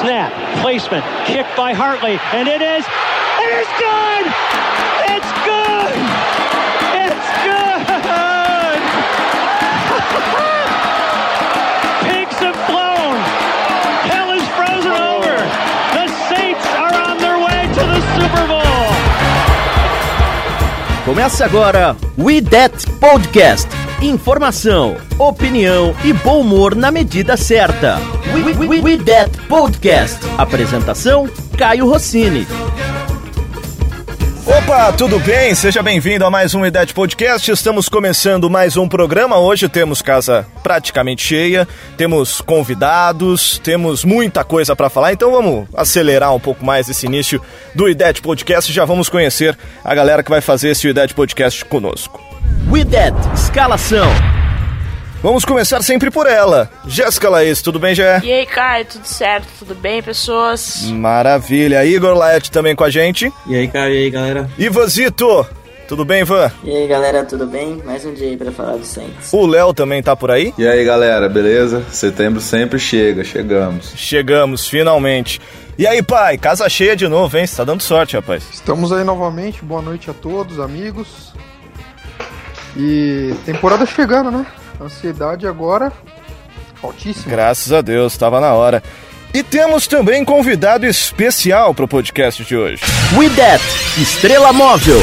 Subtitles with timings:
[0.00, 2.84] Snap, placement, kick by Hartley, and it is,
[3.38, 4.26] it is good!
[5.14, 5.94] It's good!
[6.94, 7.65] It's good!
[21.16, 23.66] Começa agora We That Podcast.
[24.02, 27.98] Informação, opinião e bom humor na medida certa.
[28.34, 30.18] We, we, we, we That Podcast.
[30.36, 32.46] Apresentação: Caio Rossini.
[34.46, 35.56] Opa, tudo bem?
[35.56, 37.50] Seja bem-vindo a mais um IDET Podcast.
[37.50, 39.36] Estamos começando mais um programa.
[39.40, 46.32] Hoje temos casa praticamente cheia, temos convidados, temos muita coisa para falar, então vamos acelerar
[46.32, 47.42] um pouco mais esse início
[47.74, 52.22] do IDET Podcast já vamos conhecer a galera que vai fazer esse IDET Podcast conosco.
[52.70, 54.35] We That Escalação.
[55.26, 56.70] Vamos começar sempre por ela.
[56.86, 58.20] Jéssica Laís, tudo bem, Jé?
[58.22, 59.48] E aí, Caio, tudo certo?
[59.58, 60.84] Tudo bem, pessoas?
[60.84, 61.84] Maravilha.
[61.84, 63.32] Igor Laet também com a gente.
[63.44, 64.48] E aí, Caio, e aí, galera?
[64.56, 65.44] Ivanzito,
[65.88, 66.52] tudo bem, Ivan?
[66.62, 67.82] E aí galera, tudo bem?
[67.84, 69.32] Mais um dia aí pra falar do Saints.
[69.32, 70.54] O Léo também tá por aí?
[70.56, 71.84] E aí galera, beleza?
[71.90, 73.94] Setembro sempre chega, chegamos.
[73.96, 75.40] Chegamos, finalmente.
[75.76, 77.48] E aí, pai, casa cheia de novo, hein?
[77.48, 78.44] Você tá dando sorte, rapaz.
[78.52, 81.32] Estamos aí novamente, boa noite a todos, amigos.
[82.76, 84.46] E temporada chegando, né?
[84.80, 85.92] Ansiedade agora
[86.82, 87.30] altíssima.
[87.30, 88.82] Graças a Deus, tava na hora.
[89.34, 92.82] E temos também convidado especial pro podcast de hoje.
[93.16, 93.62] We That
[94.00, 95.00] Estrela Móvel.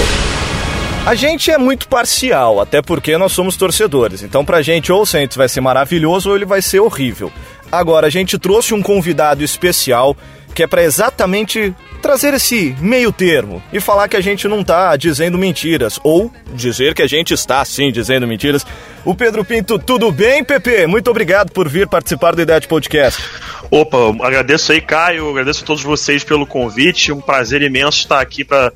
[1.05, 4.23] A gente é muito parcial, até porque nós somos torcedores.
[4.23, 7.31] Então, pra gente, ou o Saints vai ser maravilhoso ou ele vai ser horrível.
[7.69, 10.16] Agora, a gente trouxe um convidado especial
[10.55, 14.95] que é para exatamente trazer esse meio termo e falar que a gente não tá
[14.95, 18.66] dizendo mentiras, ou dizer que a gente está sim dizendo mentiras.
[19.06, 20.88] O Pedro Pinto, tudo bem, Pepe?
[20.88, 23.22] Muito obrigado por vir participar do Ideia de Podcast.
[23.69, 27.12] Opa, agradeço aí, Caio, agradeço a todos vocês pelo convite.
[27.12, 28.72] Um prazer imenso estar aqui para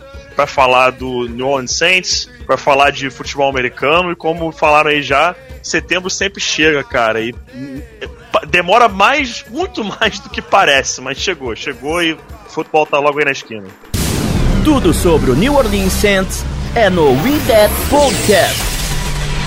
[0.46, 5.34] falar do New Orleans Saints, para falar de futebol americano e como falaram aí já,
[5.64, 7.22] setembro sempre chega, cara.
[7.22, 7.34] E
[8.50, 13.18] demora mais, muito mais do que parece, mas chegou, chegou e o futebol tá logo
[13.18, 13.68] aí na esquina.
[14.66, 16.44] Tudo sobre o New Orleans Saints
[16.76, 18.77] é no We That Podcast.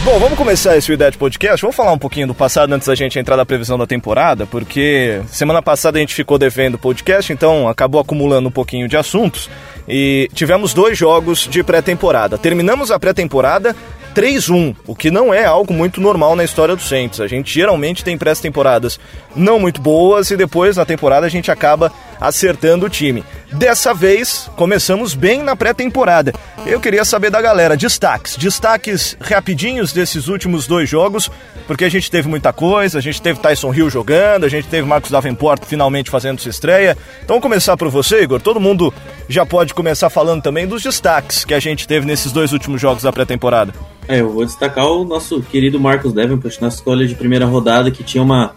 [0.03, 1.61] Bom, vamos começar esse Idade Podcast.
[1.61, 5.21] Vamos falar um pouquinho do passado antes da gente entrar na previsão da temporada, porque
[5.27, 9.50] semana passada a gente ficou devendo o podcast, então acabou acumulando um pouquinho de assuntos.
[9.87, 12.39] E tivemos dois jogos de pré-temporada.
[12.39, 13.77] Terminamos a pré-temporada
[14.15, 17.21] 3-1, o que não é algo muito normal na história do Saints.
[17.21, 18.98] A gente geralmente tem pré-temporadas
[19.34, 23.25] não muito boas e depois na temporada a gente acaba acertando o time.
[23.53, 26.32] Dessa vez, começamos bem na pré-temporada.
[26.66, 31.31] Eu queria saber da galera, destaques, destaques rapidinhos desses últimos dois jogos,
[31.66, 34.87] porque a gente teve muita coisa, a gente teve Tyson Hill jogando, a gente teve
[34.87, 36.97] Marcos Davenport finalmente fazendo sua estreia.
[37.19, 38.41] Então vamos começar por você, Igor.
[38.41, 38.92] Todo mundo
[39.28, 43.03] já pode começar falando também dos destaques que a gente teve nesses dois últimos jogos
[43.03, 43.72] da pré-temporada.
[44.10, 48.03] É, eu vou destacar o nosso querido Marcos Davenport, nossa escolha de primeira rodada, que
[48.03, 48.53] tinha uma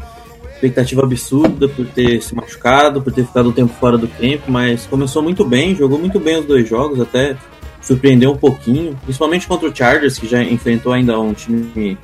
[0.51, 4.87] expectativa absurda por ter se machucado, por ter ficado um tempo fora do tempo, mas
[4.87, 7.37] começou muito bem, jogou muito bem os dois jogos, até
[7.79, 11.99] surpreendeu um pouquinho, principalmente contra o Chargers, que já enfrentou ainda um time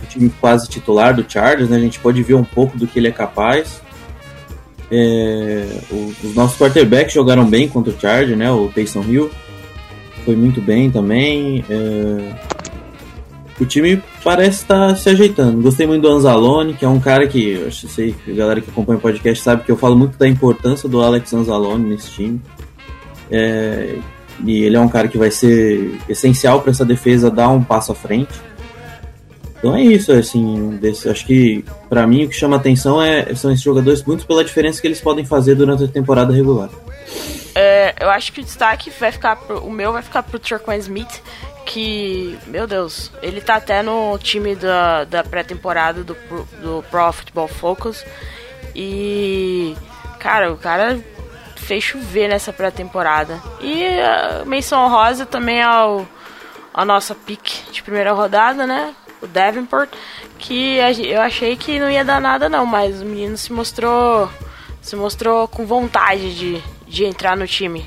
[0.00, 1.76] um time quase titular do Chargers, né?
[1.76, 3.82] A gente pode ver um pouco do que ele é capaz.
[4.92, 5.66] É,
[6.22, 8.48] os nossos quarterbacks jogaram bem contra o Chargers, né?
[8.52, 9.28] O Taysom Hill
[10.24, 11.64] foi muito bem também.
[11.68, 12.52] É...
[13.60, 15.62] O time parece estar se ajeitando.
[15.62, 18.70] Gostei muito do Anzalone, que é um cara que eu sei que a galera que
[18.70, 22.40] acompanha o podcast sabe que eu falo muito da importância do Alex Anzalone nesse time.
[23.30, 23.96] É...
[24.44, 27.92] E ele é um cara que vai ser essencial para essa defesa dar um passo
[27.92, 28.32] à frente.
[29.58, 33.52] Então é isso, assim, desse, acho que para mim o que chama atenção é, são
[33.52, 36.68] esses jogadores muito pela diferença que eles podem fazer durante a temporada regular.
[37.72, 40.76] É, eu acho que o destaque vai ficar pro, o meu vai ficar pro Traquan
[40.76, 41.22] Smith,
[41.64, 46.14] que, meu Deus, ele tá até no time da, da pré-temporada do,
[46.60, 48.04] do Pro Football Focus.
[48.74, 49.74] E,
[50.18, 51.00] cara, o cara
[51.56, 53.40] fez chover nessa pré-temporada.
[53.58, 56.06] E a menção rosa também ao
[56.74, 58.94] a nossa pick de primeira rodada, né?
[59.22, 59.88] O Davenport,
[60.38, 64.28] que eu achei que não ia dar nada não, mas o menino se mostrou
[64.82, 67.84] se mostrou com vontade de, de entrar no time.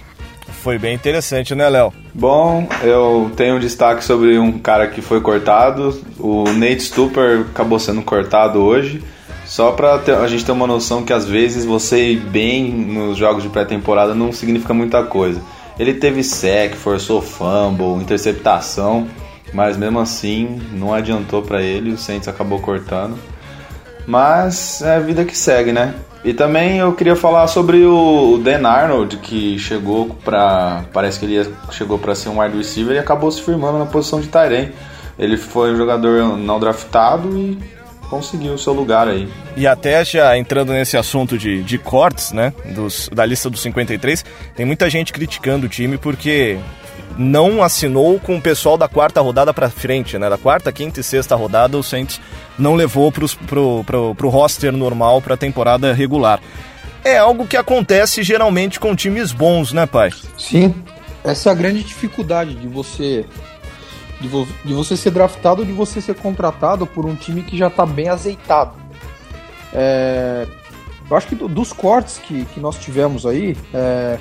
[0.63, 1.93] Foi bem interessante, né, Léo?
[2.13, 6.01] Bom, eu tenho um destaque sobre um cara que foi cortado.
[6.19, 9.03] O Nate Stupper acabou sendo cortado hoje.
[9.45, 13.15] Só pra ter, a gente ter uma noção que às vezes você ir bem nos
[13.15, 15.39] jogos de pré-temporada não significa muita coisa.
[15.77, 19.07] Ele teve sec, forçou fumble, interceptação,
[19.53, 23.19] mas mesmo assim não adiantou para ele, o Saints acabou cortando.
[24.07, 25.93] Mas é a vida que segue, né?
[26.25, 31.53] E também eu queria falar sobre o Dan Arnold, que chegou para parece que ele
[31.69, 34.71] chegou para ser um wide receiver e acabou se firmando na posição de Tyrene.
[35.19, 37.59] Ele foi um jogador não draftado e
[38.09, 39.29] conseguiu o seu lugar aí.
[39.55, 44.25] E até já entrando nesse assunto de, de cortes, né, dos, da lista dos 53,
[44.55, 46.57] tem muita gente criticando o time porque
[47.17, 50.29] não assinou com o pessoal da quarta rodada para frente, né?
[50.29, 52.19] Da quarta, quinta e sexta rodada, o Saints
[52.57, 56.39] não levou pros, pro, pro, pro roster normal para a temporada regular.
[57.03, 60.11] É algo que acontece geralmente com times bons, né, pai?
[60.37, 60.73] Sim.
[61.23, 63.25] Essa é a grande dificuldade de você
[64.19, 67.57] de, vo de você ser draftado ou de você ser contratado por um time que
[67.57, 68.73] já está bem azeitado.
[69.73, 70.47] É,
[71.09, 74.17] eu acho que dos cortes que, que nós tivemos aí, é,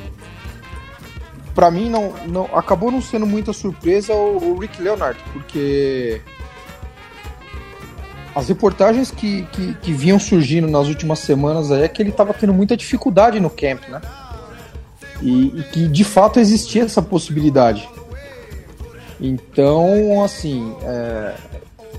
[1.55, 6.21] para mim não, não acabou não sendo muita surpresa o, o, Rick Leonard, porque
[8.35, 12.35] as reportagens que, que, que, vinham surgindo nas últimas semanas aí é que ele estava
[12.35, 14.01] tendo muita dificuldade no camp, né?
[15.23, 17.89] E, e, que de fato existia essa possibilidade.
[19.21, 21.35] Então, assim, é,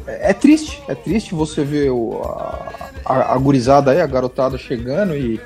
[0.05, 2.73] é triste, é triste você ver o, a,
[3.05, 5.39] a, a gurizada aí, a garotada chegando e,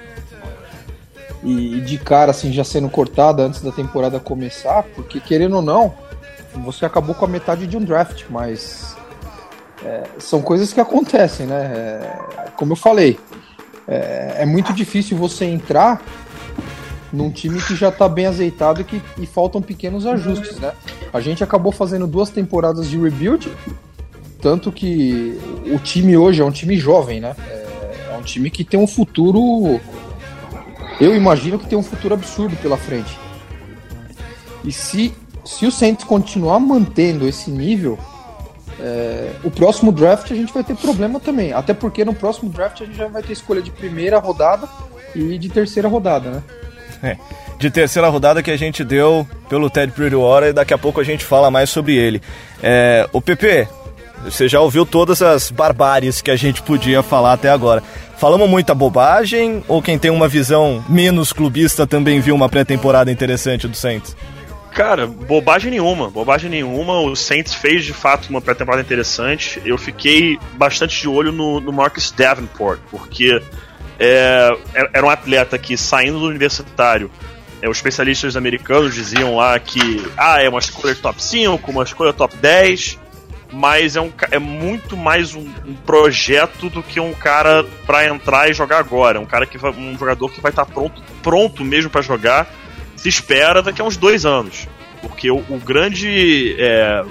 [1.43, 5.93] e de cara assim já sendo cortada antes da temporada começar, porque querendo ou não,
[6.63, 8.95] você acabou com a metade de um draft, mas
[9.83, 11.71] é, são coisas que acontecem, né?
[11.73, 13.17] É, como eu falei,
[13.87, 16.01] é, é, muito difícil você entrar
[17.11, 20.73] num time que já está bem azeitado e que e faltam pequenos ajustes, né?
[21.11, 23.51] A gente acabou fazendo duas temporadas de rebuild,
[24.41, 27.35] tanto que o time hoje é um time jovem, né?
[27.47, 29.79] É, é um time que tem um futuro.
[30.99, 33.17] Eu imagino que tem um futuro absurdo pela frente.
[34.63, 35.13] E se,
[35.45, 37.97] se o Saints continuar mantendo esse nível,
[38.79, 41.53] é, o próximo draft a gente vai ter problema também.
[41.53, 44.67] Até porque no próximo draft a gente já vai ter escolha de primeira rodada
[45.15, 46.43] e de terceira rodada, né?
[47.01, 47.17] É,
[47.57, 51.03] de terceira rodada que a gente deu pelo Ted Bridgewater e daqui a pouco a
[51.03, 52.21] gente fala mais sobre ele.
[52.61, 53.67] É, o PP,
[54.25, 57.81] você já ouviu todas as barbáries que a gente podia falar até agora.
[58.19, 63.65] Falamos muita bobagem ou quem tem uma visão menos clubista também viu uma pré-temporada interessante
[63.65, 64.13] do Saints?
[64.73, 66.99] Cara, bobagem nenhuma, bobagem nenhuma.
[66.99, 69.61] O Saints fez de fato uma pré-temporada interessante.
[69.63, 73.41] Eu fiquei bastante de olho no, no Marcus Davenport, porque
[73.97, 74.49] é,
[74.93, 77.09] era um atleta que saindo do universitário,
[77.61, 82.11] é, os especialistas americanos diziam lá que ah, é uma escolha top 5, uma escolha
[82.11, 82.99] top 10,
[83.51, 88.49] mas é, um, é muito mais um, um projeto do que um cara para entrar
[88.49, 89.17] e jogar agora.
[89.17, 92.01] É um cara que vai, um jogador que vai estar tá pronto, pronto mesmo para
[92.01, 92.47] jogar.
[92.95, 94.67] Se espera daqui a uns dois anos,
[95.01, 97.03] porque o, o grande é,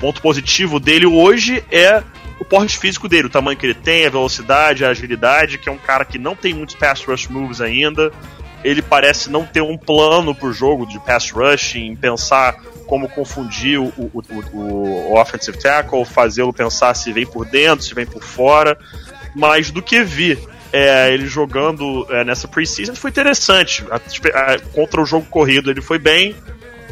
[0.00, 2.02] ponto positivo dele hoje é
[2.38, 5.72] o porte físico dele, o tamanho que ele tem, a velocidade, a agilidade, que é
[5.72, 8.12] um cara que não tem muitos pass rush moves ainda.
[8.64, 12.56] Ele parece não ter um plano pro jogo de pass rush, em pensar
[12.86, 17.94] como confundir o, o, o, o offensive tackle, fazê-lo pensar se vem por dentro, se
[17.94, 18.78] vem por fora.
[19.34, 20.38] Mas do que vi
[20.72, 23.84] é, ele jogando é, nessa preseason foi interessante.
[23.90, 26.34] A, a, contra o jogo corrido ele foi bem.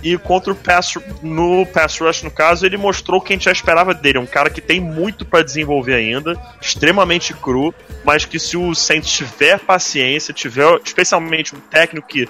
[0.02, 3.44] E contra o pass, no pass rush, no caso, ele mostrou o que a gente
[3.44, 4.18] já esperava dele.
[4.18, 9.12] Um cara que tem muito para desenvolver ainda, extremamente cru, mas que se o Saints
[9.12, 12.26] tiver paciência, tiver especialmente um técnico que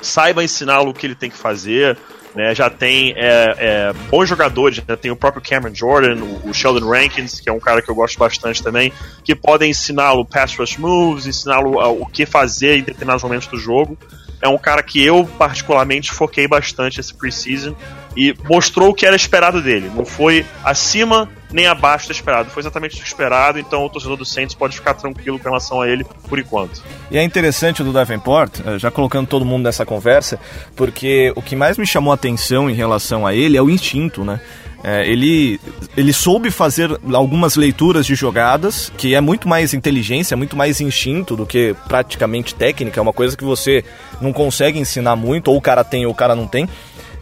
[0.00, 1.98] saiba ensiná-lo o que ele tem que fazer,
[2.36, 6.54] né, já tem é, é, bons jogadores, já tem o próprio Cameron Jordan, o, o,
[6.54, 8.92] Sheldon Rankins, que é um cara que eu gosto bastante também,
[9.24, 13.96] que podem ensiná-lo pass rush moves, ensiná-lo o que fazer em determinados momentos do jogo
[14.40, 17.74] é um cara que eu particularmente foquei bastante esse preseason
[18.16, 19.90] e mostrou o que era esperado dele.
[19.94, 24.24] Não foi acima nem abaixo do esperado, foi exatamente o esperado, então o torcedor do
[24.24, 26.82] Saints pode ficar tranquilo com relação a ele por enquanto.
[27.10, 30.40] E é interessante o do Davenport, eh, já colocando todo mundo nessa conversa,
[30.74, 34.24] porque o que mais me chamou a atenção em relação a ele é o instinto,
[34.24, 34.40] né?
[34.88, 35.60] É, ele,
[35.96, 41.34] ele soube fazer algumas leituras de jogadas, que é muito mais inteligência, muito mais instinto
[41.34, 43.84] do que praticamente técnica, é uma coisa que você
[44.20, 46.68] não consegue ensinar muito, ou o cara tem ou o cara não tem.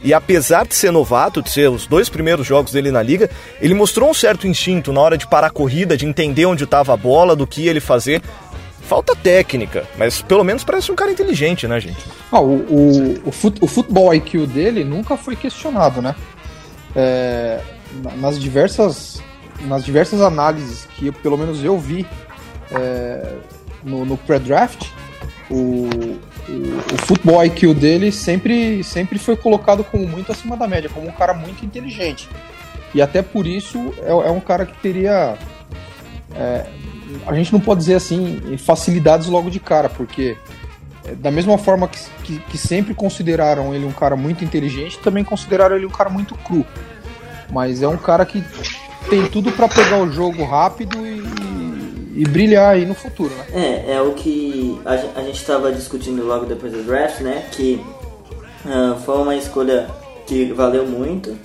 [0.03, 3.73] E apesar de ser novato, de ser os dois primeiros jogos dele na liga, ele
[3.73, 6.97] mostrou um certo instinto na hora de parar a corrida, de entender onde estava a
[6.99, 8.21] bola, do que ele fazer.
[8.83, 12.05] Falta técnica, mas pelo menos parece um cara inteligente, né, gente?
[12.31, 16.15] Ah, o, o, o, fut, o futebol IQ dele nunca foi questionado, né?
[16.97, 17.61] É,
[18.17, 19.21] nas diversas
[19.63, 22.07] nas diversas análises que pelo menos eu vi
[22.71, 23.37] é,
[23.83, 24.89] no, no pré-draft,
[25.51, 25.89] o,
[26.49, 31.09] o, o futebol IQ dele sempre, sempre foi colocado como muito acima da média, como
[31.09, 32.29] um cara muito inteligente.
[32.95, 35.37] E até por isso é, é um cara que teria.
[36.35, 36.67] É,
[37.27, 40.37] a gente não pode dizer assim facilidades logo de cara, porque
[41.13, 45.77] da mesma forma que, que, que, sempre consideraram ele um cara muito inteligente, também consideraram
[45.77, 46.65] ele um cara muito cru.
[47.51, 48.43] Mas é um cara que
[49.11, 53.45] tem tudo para pegar o jogo rápido e, e, brilhar aí no futuro, né?
[53.53, 57.45] É, é o que a, a gente estava discutindo logo depois do draft, né?
[57.53, 57.85] Que
[58.65, 59.89] uh, foi uma escolha
[60.27, 61.37] que valeu muito.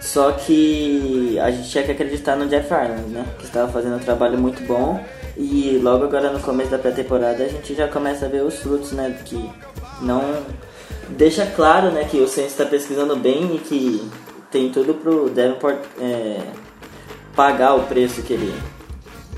[0.00, 3.26] Só que a gente tinha que acreditar no Jeff Ireland, né?
[3.36, 5.00] Que estava fazendo um trabalho muito bom
[5.38, 8.90] e logo agora no começo da pré-temporada a gente já começa a ver os frutos,
[8.90, 9.16] né?
[9.24, 9.48] Que
[10.02, 10.20] não
[11.10, 14.02] deixa claro, né, que o Saints está pesquisando bem e que
[14.50, 16.40] tem tudo pro Davenport é,
[17.34, 18.52] pagar o preço que ele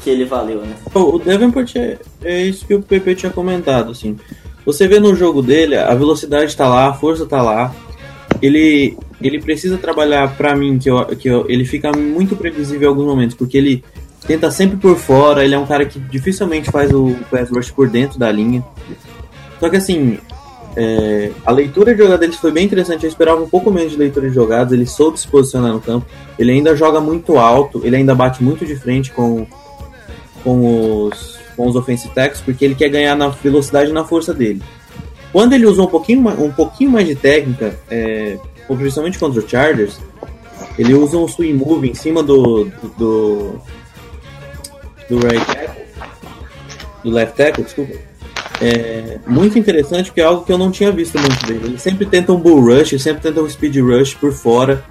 [0.02, 0.74] que ele valeu, né?
[0.94, 4.16] O Davenport é, é isso que o PP tinha comentado, assim.
[4.64, 7.74] Você vê no jogo dele, a velocidade está lá, a força está lá.
[8.40, 12.88] Ele ele precisa trabalhar para mim que, eu, que eu, ele fica muito previsível em
[12.88, 13.84] alguns momentos, porque ele
[14.26, 17.88] tenta sempre por fora, ele é um cara que dificilmente faz o pass rush por
[17.88, 18.64] dentro da linha.
[19.58, 20.18] Só que assim,
[20.76, 23.98] é, a leitura de jogadas dele foi bem interessante, eu esperava um pouco menos de
[23.98, 26.06] leitura de jogadas, ele soube se posicionar no campo,
[26.38, 29.46] ele ainda joga muito alto, ele ainda bate muito de frente com,
[30.44, 34.32] com os, com os offensive tackles, porque ele quer ganhar na velocidade e na força
[34.32, 34.62] dele.
[35.32, 40.00] Quando ele usou um pouquinho, um pouquinho mais de técnica, é, principalmente contra o Chargers,
[40.78, 43.60] ele usa um swing move em cima do, do
[45.10, 45.82] do right tackle,
[47.04, 47.94] do left tackle, desculpa,
[48.62, 51.60] é muito interessante porque é algo que eu não tinha visto muito dele.
[51.64, 54.84] Ele sempre tenta um bull rush, sempre tenta um speed rush por fora.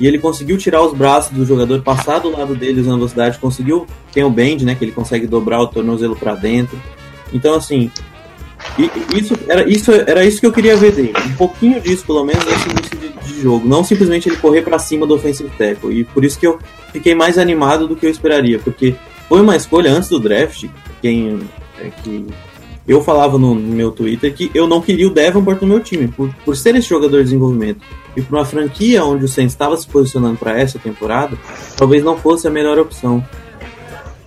[0.00, 3.86] E ele conseguiu tirar os braços do jogador, passar do lado dele usando velocidade, conseguiu.
[4.12, 4.74] Tem o bend, né?
[4.74, 6.76] Que ele consegue dobrar o tornozelo para dentro.
[7.32, 7.88] Então, assim,
[9.14, 11.12] isso era, isso era isso que eu queria ver dele.
[11.26, 13.68] Um pouquinho disso, pelo menos, nesse início de, de jogo.
[13.68, 15.96] Não simplesmente ele correr para cima do offensive tackle.
[15.96, 16.58] E por isso que eu
[16.92, 18.58] fiquei mais animado do que eu esperaria.
[18.58, 18.96] Porque
[19.32, 20.66] foi uma escolha antes do draft,
[21.00, 21.40] quem
[21.80, 22.26] é que
[22.86, 26.28] eu falava no, meu Twitter que eu não queria o Devonport no meu time, por,
[26.44, 27.80] por ser esse jogador de desenvolvimento.
[28.14, 31.34] E para uma franquia onde o Saints estava se posicionando para essa temporada,
[31.78, 33.26] talvez não fosse a melhor opção.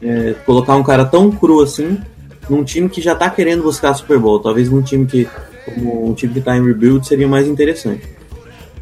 [0.02, 2.00] É, colocar um cara tão cru assim
[2.50, 4.40] num time que já está querendo buscar Super Bowl.
[4.40, 5.30] Talvez num time que,
[5.66, 8.10] como um time que está em rebuild, seria mais interessante.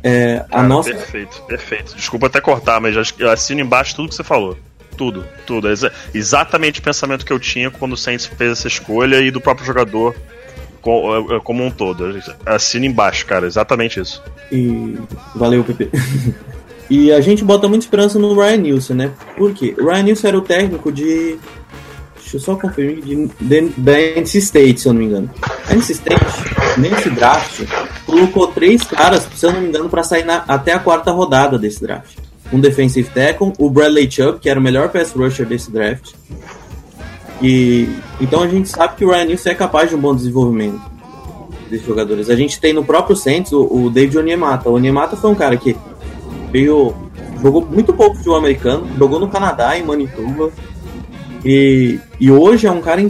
[0.01, 0.89] É, a nossa...
[0.89, 1.93] Perfeito, perfeito.
[1.97, 4.57] Desculpa até cortar, mas eu assino embaixo tudo que você falou.
[4.95, 5.67] Tudo, tudo.
[6.13, 9.65] Exatamente o pensamento que eu tinha quando o Saints fez essa escolha e do próprio
[9.65, 10.15] jogador
[10.85, 12.19] é, como um todo.
[12.45, 14.21] Assina embaixo, cara, exatamente isso.
[14.51, 14.97] E
[15.33, 15.89] valeu, Pepe.
[16.89, 19.11] e a gente bota muita esperança no Ryan Nielsen, né?
[19.37, 19.73] Por quê?
[19.79, 21.37] O Ryan Nielsen era o técnico de.
[22.19, 23.01] Deixa eu só conferir.
[23.01, 25.29] De, de, da NC State, se eu não me engano.
[25.69, 26.25] A NC State,
[26.77, 27.61] nesse draft,
[28.05, 31.57] colocou três caras, se eu não me engano, para sair na, até a quarta rodada
[31.57, 32.22] desse draft
[32.53, 36.13] um defensive tackle, o Bradley Chubb, que era o melhor pass rusher desse draft.
[37.41, 37.89] E
[38.21, 40.79] então a gente sabe que o Ryan Nielsen é capaz de um bom desenvolvimento
[41.69, 42.29] desses jogadores.
[42.29, 44.69] A gente tem no próprio Saints o, o David Onyemata.
[44.69, 45.75] O Onyemata foi um cara que
[46.51, 46.93] veio
[47.41, 50.51] jogou muito pouco futebol americano, jogou no Canadá em Manitoba.
[51.43, 53.01] E, e hoje é um cara,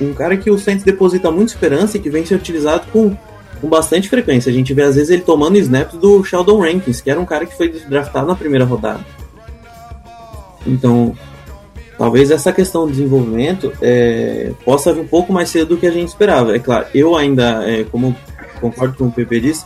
[0.00, 3.16] um cara que o Saints deposita muita esperança e que vem ser utilizado com
[3.60, 4.50] com bastante frequência.
[4.50, 7.46] A gente vê às vezes ele tomando snaps do Sheldon Rankins, que era um cara
[7.46, 9.04] que foi draftado na primeira rodada.
[10.66, 11.14] Então,
[11.96, 15.90] talvez essa questão do desenvolvimento é, possa vir um pouco mais cedo do que a
[15.90, 16.54] gente esperava.
[16.54, 18.14] É claro, eu ainda, é, como
[18.60, 19.64] concordo com o PP disse,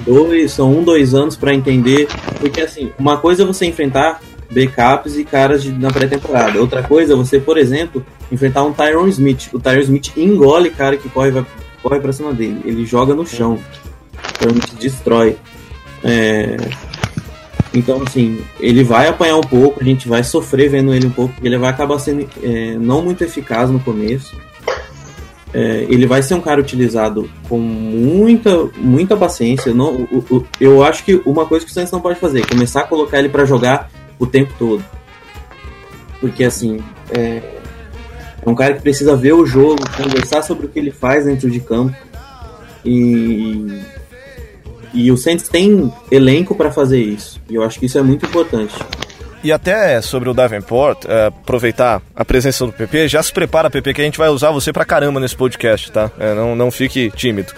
[0.00, 2.08] dois, são um, dois anos para entender,
[2.40, 4.20] porque assim, uma coisa é você enfrentar
[4.50, 6.60] backups e caras de, na pré-temporada.
[6.60, 9.48] Outra coisa é você, por exemplo, enfrentar um Tyron Smith.
[9.52, 11.30] O Tyron Smith engole cara que corre
[11.82, 12.60] corre pra cima dele.
[12.64, 13.58] Ele joga no chão.
[14.40, 15.36] Realmente destrói.
[16.04, 16.56] É...
[17.74, 21.34] Então, assim, ele vai apanhar um pouco, a gente vai sofrer vendo ele um pouco,
[21.42, 24.36] ele vai acabar sendo é, não muito eficaz no começo.
[25.54, 29.72] É, ele vai ser um cara utilizado com muita, muita paciência.
[29.72, 32.80] Não, o, o, eu acho que uma coisa que o não pode fazer é começar
[32.80, 34.84] a colocar ele para jogar o tempo todo.
[36.20, 37.42] Porque, assim, é,
[38.44, 41.50] é um cara que precisa ver o jogo, conversar sobre o que ele faz dentro
[41.50, 41.96] de campo.
[42.84, 43.80] E,
[44.92, 47.40] e o Saints tem elenco para fazer isso.
[47.48, 48.74] E eu acho que isso é muito importante.
[49.44, 53.94] E até sobre o Davenport, é, aproveitar a presença do PP, já se prepara, PP,
[53.94, 56.10] que a gente vai usar você pra caramba nesse podcast, tá?
[56.18, 57.52] É, não, não fique tímido.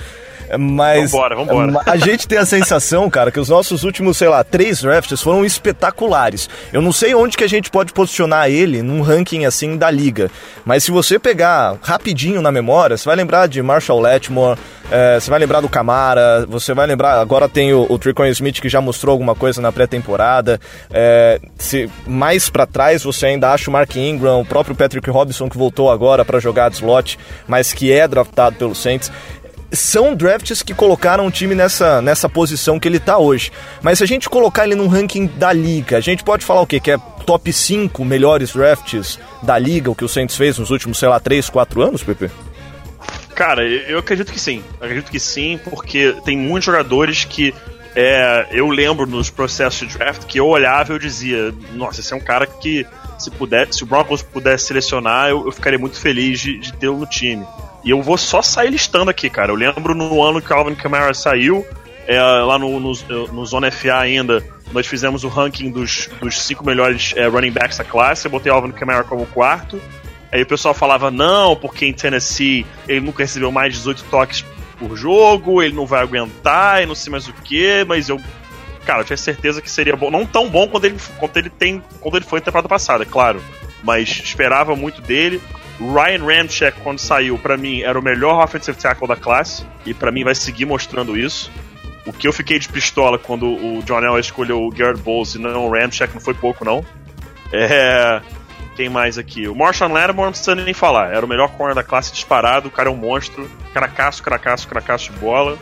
[0.59, 1.81] Mas Vambora, vambora.
[1.87, 5.45] a gente tem a sensação, cara, que os nossos últimos, sei lá, três drafts foram
[5.45, 6.49] espetaculares.
[6.73, 10.31] Eu não sei onde que a gente pode posicionar ele num ranking assim da liga.
[10.65, 14.59] Mas se você pegar rapidinho na memória, você vai lembrar de Marshall Letmore,
[14.91, 17.21] é, você vai lembrar do Camara, você vai lembrar.
[17.21, 20.61] Agora tem o, o Tricon Smith que já mostrou alguma coisa na pré-temporada.
[20.91, 25.49] É, se mais para trás você ainda acha o Mark Ingram, o próprio Patrick Robinson
[25.49, 29.11] que voltou agora para jogar de slot, mas que é draftado pelo Saints
[29.73, 33.51] são drafts que colocaram o time nessa, nessa posição que ele tá hoje.
[33.83, 36.67] Mas se a gente colocar ele num ranking da liga, a gente pode falar o
[36.67, 36.79] quê?
[36.81, 40.99] Que é top 5 melhores drafts da liga, o que o Saints fez nos últimos,
[40.99, 42.31] sei lá, 3, 4 anos, Pepe?
[43.35, 44.63] Cara, eu acredito que sim.
[44.81, 47.53] Acredito que sim, porque tem muitos jogadores que
[47.97, 52.13] é, eu lembro nos processos de draft que eu olhava e eu dizia, nossa, esse
[52.13, 52.87] é um cara que
[53.19, 56.99] se puder, se o Broncos pudesse selecionar, eu, eu ficaria muito feliz de, de tê-lo
[56.99, 57.45] no time.
[57.85, 59.53] E eu vou só sair listando aqui, cara.
[59.53, 61.67] Eu lembro no ano que o Alvin Kamara saiu,
[62.07, 62.93] é, lá no, no,
[63.33, 67.79] no Zona FA ainda, nós fizemos o ranking dos, dos cinco melhores é, running backs
[67.79, 68.27] da classe.
[68.27, 69.81] Eu botei o Alvin Kamara como quarto.
[70.33, 74.45] Aí o pessoal falava, não, porque em Tennessee ele nunca recebeu mais de 18 toques
[74.79, 78.21] por jogo, ele não vai aguentar e não sei mais o que, mas eu.
[78.85, 80.11] Cara, eu tinha certeza que seria bom.
[80.11, 81.83] Não tão bom quanto ele, quanto ele tem.
[82.01, 83.41] Quando ele foi na temporada passada, é claro.
[83.83, 85.41] Mas esperava muito dele.
[85.79, 89.67] Ryan Ramchek, quando saiu, para mim, era o melhor offensive tackle da classe.
[89.85, 91.51] E para mim vai seguir mostrando isso.
[92.07, 95.39] O que eu fiquei de pistola quando o John Elway escolheu o Garrett Bowles e
[95.39, 96.85] não o Ramchek não foi pouco, não.
[97.53, 98.21] É.
[98.77, 99.47] Quem mais aqui?
[99.47, 101.15] O Marshall Lattimore não precisa nem falar.
[101.15, 102.69] Era o melhor corner da classe disparado.
[102.69, 103.49] O cara é um monstro.
[103.73, 105.57] Cracaço, cracaço, cracaço de bola.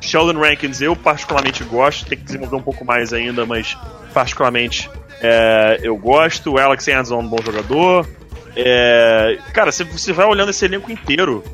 [0.00, 2.06] Sheldon Rankins, eu particularmente gosto.
[2.06, 3.76] Tem que desenvolver um pouco mais ainda, mas
[4.12, 4.90] particularmente
[5.20, 6.52] é, eu gosto.
[6.52, 8.08] O Alex Anderson é um bom jogador.
[8.56, 11.44] É, cara, se você vai olhando esse elenco inteiro,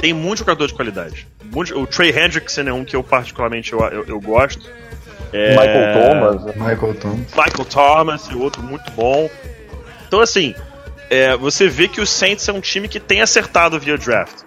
[0.00, 1.26] tem muito jogador de qualidade.
[1.44, 4.70] Muito, o Trey Hendrickson é um que eu particularmente eu, eu, eu gosto.
[5.32, 6.56] É, Michael Thomas.
[6.56, 7.26] Michael Thomas.
[7.34, 9.30] Michael Thomas, e outro muito bom.
[10.06, 10.54] Então, assim,
[11.08, 14.42] é, você vê que o Saints é um time que tem acertado via draft.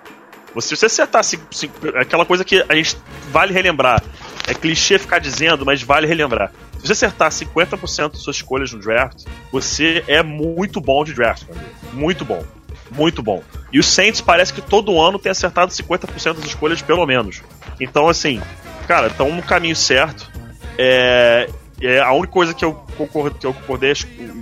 [0.53, 2.97] Você, se você acertar se, se, aquela coisa que a gente
[3.29, 4.01] vale relembrar,
[4.47, 6.51] é clichê ficar dizendo, mas vale relembrar.
[6.85, 11.47] Se você acertar 50% das suas escolhas no draft, você é muito bom de draft,
[11.47, 11.71] meu amigo.
[11.93, 12.43] Muito bom.
[12.91, 13.41] Muito bom.
[13.73, 17.41] E o Saints parece que todo ano tem acertado 50% das escolhas, pelo menos.
[17.79, 18.39] Então, assim,
[18.87, 20.31] cara, estão no caminho certo.
[20.77, 21.49] É,
[21.81, 23.93] é, a única coisa que eu, concordo, que eu concordei,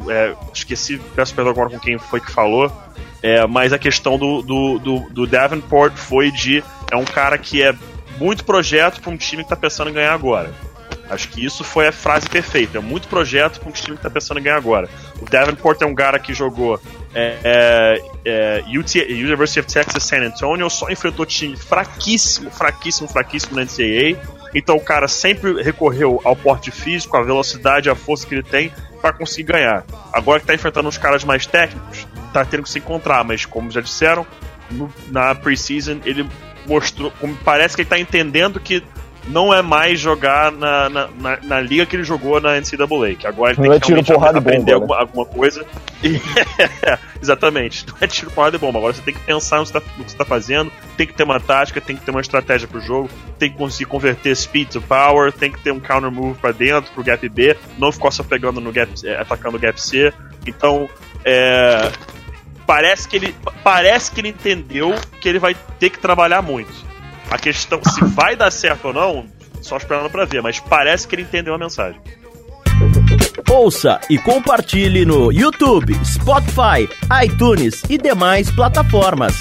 [0.10, 2.70] é, esqueci, peço perdão agora com quem foi que falou,
[3.22, 6.62] é, mas a questão do, do, do, do Davenport foi de.
[6.92, 7.74] É um cara que é
[8.20, 10.54] muito projeto para um time que está pensando em ganhar agora.
[11.10, 12.78] Acho que isso foi a frase perfeita.
[12.78, 14.90] É muito projeto para um time que está pensando em ganhar agora.
[15.22, 16.80] O Davenport é um cara que jogou
[17.14, 23.56] é, é, é, UT, University of Texas San Antonio, só enfrentou time fraquíssimo, fraquíssimo, fraquíssimo
[23.56, 24.20] na NCAA.
[24.56, 28.72] Então o cara sempre recorreu ao porte físico, à velocidade, à força que ele tem
[29.02, 29.84] para conseguir ganhar.
[30.12, 33.70] Agora que está enfrentando os caras mais técnicos, tá tendo que se encontrar, mas como
[33.70, 34.26] já disseram,
[34.72, 36.28] no, na preseason ele
[36.66, 37.12] mostrou,
[37.44, 38.82] parece que ele tá entendendo que
[39.28, 43.28] não é mais jogar na, na, na, na liga que ele jogou na NCAA, que
[43.28, 45.02] agora ele não tem é que tiro, aprender bomba, alguma, né?
[45.02, 45.66] alguma, coisa.
[46.04, 46.20] E,
[47.22, 48.80] exatamente, não é tiro, porrada e bomba.
[48.80, 51.40] Agora você tem que pensar no que, tá, você está fazendo, tem que ter uma
[51.40, 53.10] tática, tem que ter uma estratégia pro jogo,
[53.40, 56.92] tem que conseguir converter speed to power, tem que ter um counter move para dentro,
[56.92, 60.14] pro gap B, não ficar só pegando no gap, é, atacando o gap C.
[60.46, 60.90] Então,
[61.24, 61.92] é,
[62.66, 66.93] parece que ele parece que ele entendeu que ele vai ter que trabalhar muito.
[67.34, 69.26] A questão se vai dar certo ou não,
[69.60, 72.00] só esperando para ver, mas parece que ele entendeu a mensagem.
[73.50, 76.88] Ouça e compartilhe no YouTube, Spotify,
[77.26, 79.34] iTunes e demais plataformas.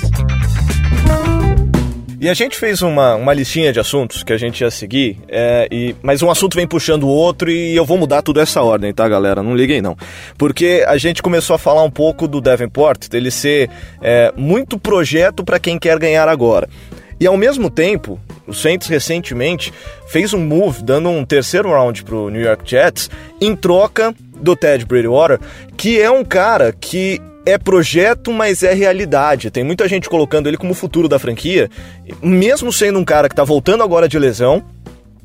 [2.18, 5.68] E a gente fez uma, uma listinha de assuntos que a gente ia seguir, é,
[5.70, 8.94] e, mas um assunto vem puxando o outro e eu vou mudar tudo essa ordem,
[8.94, 9.42] tá, galera?
[9.42, 9.96] Não liguem não.
[10.38, 13.68] Porque a gente começou a falar um pouco do Davenport, dele ser
[14.00, 16.68] é, muito projeto para quem quer ganhar agora.
[17.22, 19.72] E ao mesmo tempo, o Saints recentemente
[20.08, 23.08] fez um move dando um terceiro round pro New York Jets
[23.40, 25.38] em troca do Ted Bridgewater,
[25.76, 29.52] que é um cara que é projeto, mas é realidade.
[29.52, 31.70] Tem muita gente colocando ele como futuro da franquia,
[32.20, 34.60] mesmo sendo um cara que tá voltando agora de lesão.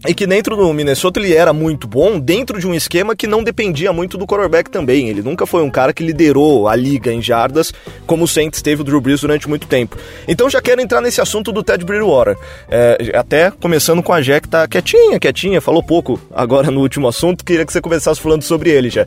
[0.05, 3.43] E que dentro do Minnesota ele era muito bom, dentro de um esquema que não
[3.43, 5.10] dependia muito do quarterback também.
[5.10, 7.73] Ele nunca foi um cara que liderou a liga em jardas,
[8.05, 9.97] como o Saints teve o Drew Brees durante muito tempo.
[10.27, 12.38] Então já quero entrar nesse assunto do Ted Bridgewater.
[12.69, 17.07] É, até começando com a Jack que tá quietinha, quietinha, falou pouco agora no último
[17.07, 19.05] assunto, queria que você começasse falando sobre ele já.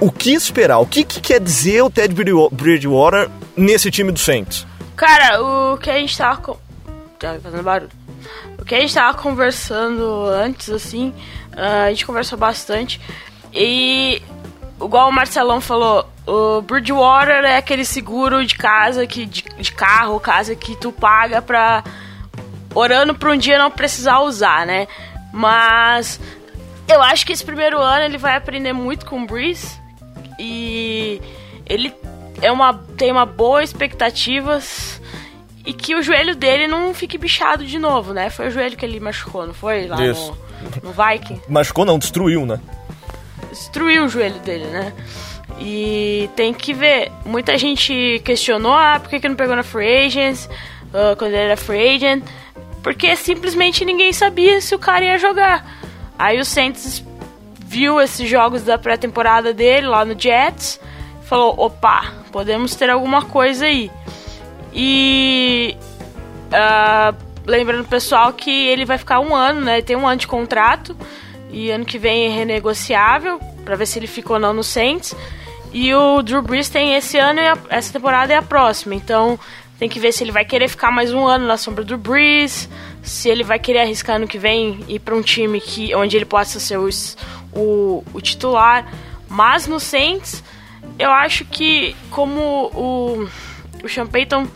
[0.00, 0.78] O que esperar?
[0.78, 2.12] O que, que quer dizer o Ted
[2.50, 4.66] Bridgewater nesse time do Saints?
[4.96, 6.56] Cara, o que a gente tava.
[7.18, 8.03] Tá fazendo barulho.
[8.58, 11.14] O que a gente tava conversando antes, assim,
[11.52, 13.00] uh, a gente conversou bastante.
[13.52, 14.22] E,
[14.80, 20.18] igual o Marcelão falou, o Bridgewater é aquele seguro de casa, que, de, de carro,
[20.18, 21.84] casa que tu paga pra.
[22.74, 24.88] orando pra um dia não precisar usar, né?
[25.32, 26.20] Mas
[26.88, 29.78] eu acho que esse primeiro ano ele vai aprender muito com o Breeze.
[30.38, 31.20] E
[31.66, 31.94] ele
[32.40, 35.00] é uma, tem uma boa expectativas
[35.64, 38.28] e que o joelho dele não fique bichado de novo, né?
[38.30, 39.86] Foi o joelho que ele machucou, não foi?
[39.86, 40.36] Lá Isso.
[40.82, 41.40] no, no Viking.
[41.48, 42.60] Machucou não, destruiu, né?
[43.50, 44.92] Destruiu o joelho dele, né?
[45.58, 47.10] E tem que ver.
[47.24, 50.46] Muita gente questionou, ah, por que, que não pegou na Free Agents,
[50.86, 52.24] uh, quando ele era Free Agent?
[52.82, 55.64] Porque simplesmente ninguém sabia se o cara ia jogar.
[56.18, 57.02] Aí o Saints
[57.66, 60.78] viu esses jogos da pré-temporada dele lá no Jets,
[61.22, 63.90] falou, opa, podemos ter alguma coisa aí.
[64.74, 65.76] E
[66.48, 69.80] uh, lembrando pessoal que ele vai ficar um ano, né?
[69.80, 70.96] Tem um ano de contrato
[71.50, 75.14] e ano que vem é renegociável para ver se ele fica ou não no Saints.
[75.72, 78.94] E o Drew Brees tem esse ano e a, essa temporada é a próxima.
[78.94, 79.38] Então
[79.78, 82.68] tem que ver se ele vai querer ficar mais um ano na sombra do Brees,
[83.02, 86.24] se ele vai querer arriscar ano que vem ir para um time que onde ele
[86.24, 86.88] possa ser o,
[87.52, 88.86] o, o titular.
[89.28, 90.44] Mas no Saints,
[90.98, 92.40] eu acho que como
[92.72, 93.28] o,
[93.84, 94.46] o Sean Payton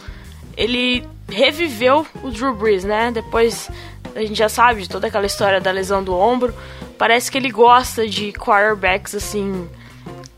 [0.56, 3.12] ele reviveu o Drew Brees, né?
[3.12, 3.70] Depois
[4.14, 6.54] a gente já sabe de toda aquela história da lesão do ombro.
[6.96, 9.68] Parece que ele gosta de quarterbacks assim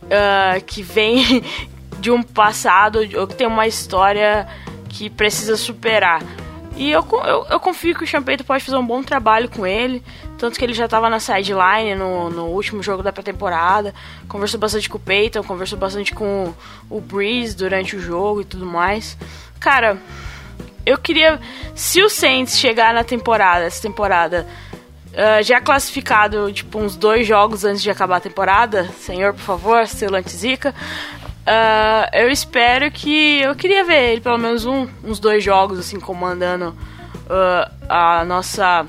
[0.05, 1.43] uh, que vem
[1.99, 4.47] de um passado ou que tem uma história
[4.89, 6.23] que precisa superar.
[6.77, 10.03] E eu, eu, eu confio que o Champeito pode fazer um bom trabalho com ele.
[10.41, 13.95] Tanto que ele já estava na sideline no, no último jogo da pré-temporada.
[14.27, 16.55] Conversou bastante com o Peyton, conversou bastante com
[16.89, 19.19] o Breeze durante o jogo e tudo mais.
[19.61, 19.99] Cara,
[20.87, 21.39] eu queria.
[21.75, 24.47] Se o Saints chegar na temporada, essa temporada,
[25.13, 29.87] uh, já classificado, tipo, uns dois jogos antes de acabar a temporada, senhor, por favor,
[29.87, 30.75] seu Lantizica.
[31.41, 33.43] Uh, eu espero que.
[33.43, 36.75] Eu queria ver ele pelo menos um, uns dois jogos, assim, comandando
[37.27, 38.87] uh, a nossa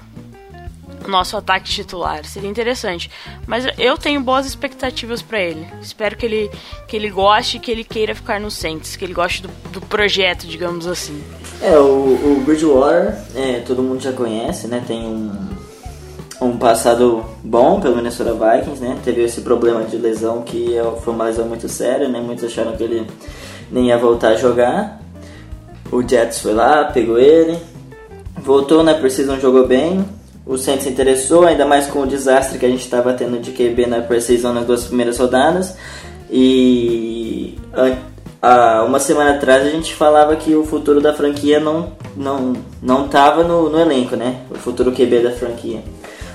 [1.07, 2.25] nosso ataque titular.
[2.25, 3.09] Seria interessante.
[3.47, 5.65] Mas eu tenho boas expectativas para ele.
[5.81, 6.51] Espero que ele,
[6.87, 10.47] que ele goste que ele queira ficar no Saints, que ele goste do, do projeto,
[10.47, 11.21] digamos assim.
[11.61, 14.83] É, o, o Bridgewater, é, todo mundo já conhece, né?
[14.85, 15.31] Tem um,
[16.41, 18.97] um passado bom pelo Minnesota Vikings, né?
[19.03, 22.19] Teve esse problema de lesão que é, foi uma lesão muito séria, né?
[22.19, 23.07] Muitos acharam que ele
[23.71, 24.99] nem ia voltar a jogar.
[25.91, 27.59] O Jets foi lá, pegou ele,
[28.37, 28.93] voltou né?
[28.93, 30.03] Precision, jogou bem,
[30.45, 33.85] o Saints interessou, ainda mais com o desastre que a gente estava tendo de QB
[33.85, 35.75] na Precision nas duas primeiras rodadas.
[36.29, 37.57] E
[38.41, 43.05] a, uma semana atrás a gente falava que o futuro da franquia não não não
[43.05, 44.41] estava no, no elenco, né?
[44.49, 45.83] O futuro QB da franquia.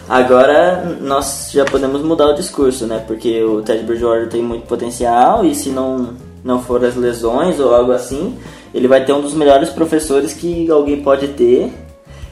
[0.08, 3.02] Agora nós já podemos mudar o discurso, né?
[3.06, 6.14] Porque o Ted Bridgewater tem muito potencial e se não
[6.44, 8.38] não for as lesões ou algo assim,
[8.72, 11.72] ele vai ter um dos melhores professores que alguém pode ter.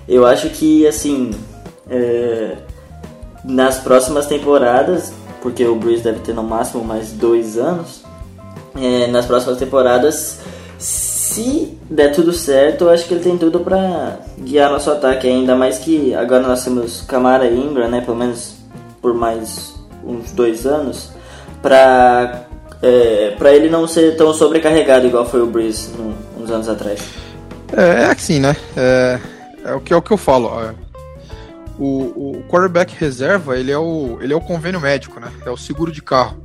[0.06, 1.32] Eu acho que assim
[1.88, 2.56] é,
[3.44, 8.02] nas próximas temporadas, porque o Breeze deve ter no máximo mais dois anos,
[8.76, 10.40] é, nas próximas temporadas,
[10.78, 15.54] se der tudo certo, eu acho que ele tem tudo para guiar nosso ataque, ainda
[15.54, 18.54] mais que agora nós temos Camara e Ingram, né, pelo menos
[19.00, 21.10] por mais uns dois anos,
[21.62, 22.46] para
[22.82, 25.88] é, para ele não ser tão sobrecarregado igual foi o Breeze
[26.38, 27.00] uns anos atrás.
[27.74, 28.54] É, é assim, né?
[28.76, 29.18] É,
[29.64, 30.50] é, o, que, é o que eu falo.
[31.78, 35.32] O, o quarterback reserva, ele é o, ele é o convênio médico, né?
[35.44, 36.42] É o seguro de carro,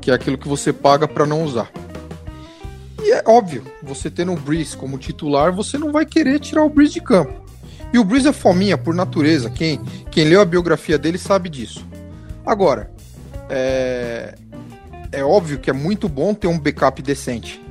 [0.00, 1.70] que é aquilo que você paga para não usar.
[3.02, 6.70] E é óbvio, você tendo o Breeze como titular, você não vai querer tirar o
[6.70, 7.44] Breeze de campo.
[7.92, 9.80] E o Breeze é fominha por natureza, quem,
[10.10, 11.86] quem leu a biografia dele sabe disso.
[12.44, 12.90] Agora,
[13.48, 14.34] é,
[15.12, 17.62] é óbvio que é muito bom ter um backup decente.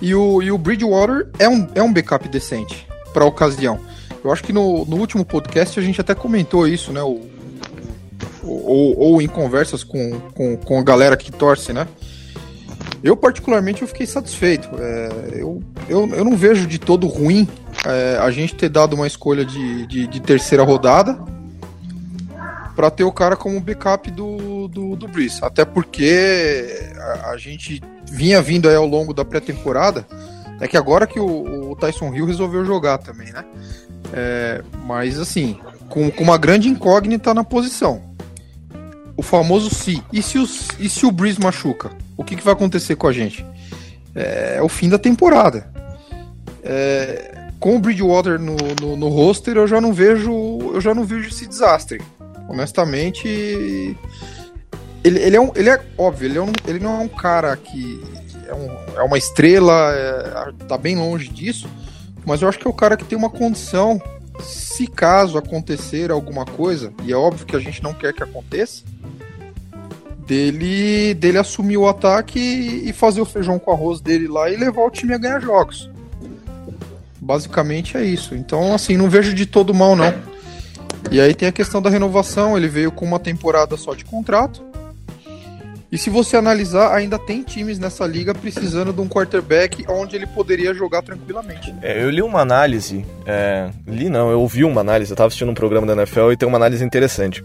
[0.00, 3.80] E o, e o Bridgewater é um, é um backup decente para ocasião.
[4.24, 7.02] Eu acho que no, no último podcast a gente até comentou isso, né?
[7.02, 7.20] O,
[8.42, 11.86] ou, ou em conversas com, com, com a galera que torce, né?
[13.02, 14.70] Eu, particularmente, eu fiquei satisfeito.
[14.78, 17.46] É, eu, eu, eu não vejo de todo ruim
[17.84, 21.18] é, a gente ter dado uma escolha de, de, de terceira rodada
[22.74, 25.06] para ter o cara como backup do, do, do.
[25.42, 30.06] Até porque a, a gente vinha vindo aí ao longo da pré-temporada.
[30.60, 33.44] É que agora que o, o Tyson Hill resolveu jogar também, né?
[34.16, 38.00] É, mas assim, com, com, uma grande incógnita na posição.
[39.16, 40.02] O famoso se.
[40.12, 41.90] E se, os, e se o Breeze machuca?
[42.16, 43.44] O que, que vai acontecer com a gente?
[44.14, 45.68] É, é o fim da temporada.
[46.62, 50.32] É, com o Bridgewater no, no, no roster, eu já não vejo.
[50.72, 52.00] Eu já não vejo esse desastre.
[52.48, 53.26] Honestamente.
[55.02, 57.54] Ele, ele, é, um, ele é óbvio, ele, é um, ele não é um cara
[57.56, 58.02] que
[58.48, 61.68] é, um, é uma estrela, é, tá bem longe disso,
[62.24, 64.00] mas eu acho que é o cara que tem uma condição,
[64.40, 68.82] se caso acontecer alguma coisa, e é óbvio que a gente não quer que aconteça,
[70.26, 74.82] dele, dele assumir o ataque e fazer o feijão com arroz dele lá e levar
[74.82, 75.90] o time a ganhar jogos.
[77.20, 78.34] Basicamente é isso.
[78.34, 80.12] Então, assim, não vejo de todo mal, não.
[81.10, 84.62] E aí tem a questão da renovação, ele veio com uma temporada só de contrato.
[85.94, 90.26] E se você analisar, ainda tem times nessa liga precisando de um quarterback onde ele
[90.26, 91.72] poderia jogar tranquilamente.
[91.80, 95.52] É, eu li uma análise, é, li não, eu ouvi uma análise, eu estava assistindo
[95.52, 97.44] um programa da NFL e tem uma análise interessante.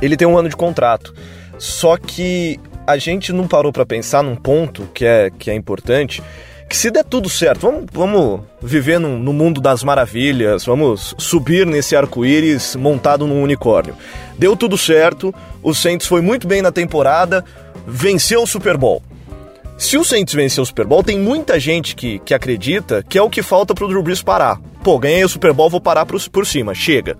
[0.00, 1.12] Ele tem um ano de contrato,
[1.58, 6.22] só que a gente não parou para pensar num ponto que é, que é importante,
[6.68, 11.66] que se der tudo certo, vamos, vamos viver no, no mundo das maravilhas, vamos subir
[11.66, 13.96] nesse arco-íris montado num unicórnio.
[14.38, 17.44] Deu tudo certo, o Saints foi muito bem na temporada,
[17.86, 19.02] venceu o Super Bowl.
[19.76, 23.22] Se o Saints vencer o Super Bowl, tem muita gente que, que acredita que é
[23.22, 24.60] o que falta pro Drew Brees parar.
[24.82, 27.16] Pô, ganhei o Super Bowl, vou parar por, por cima, chega.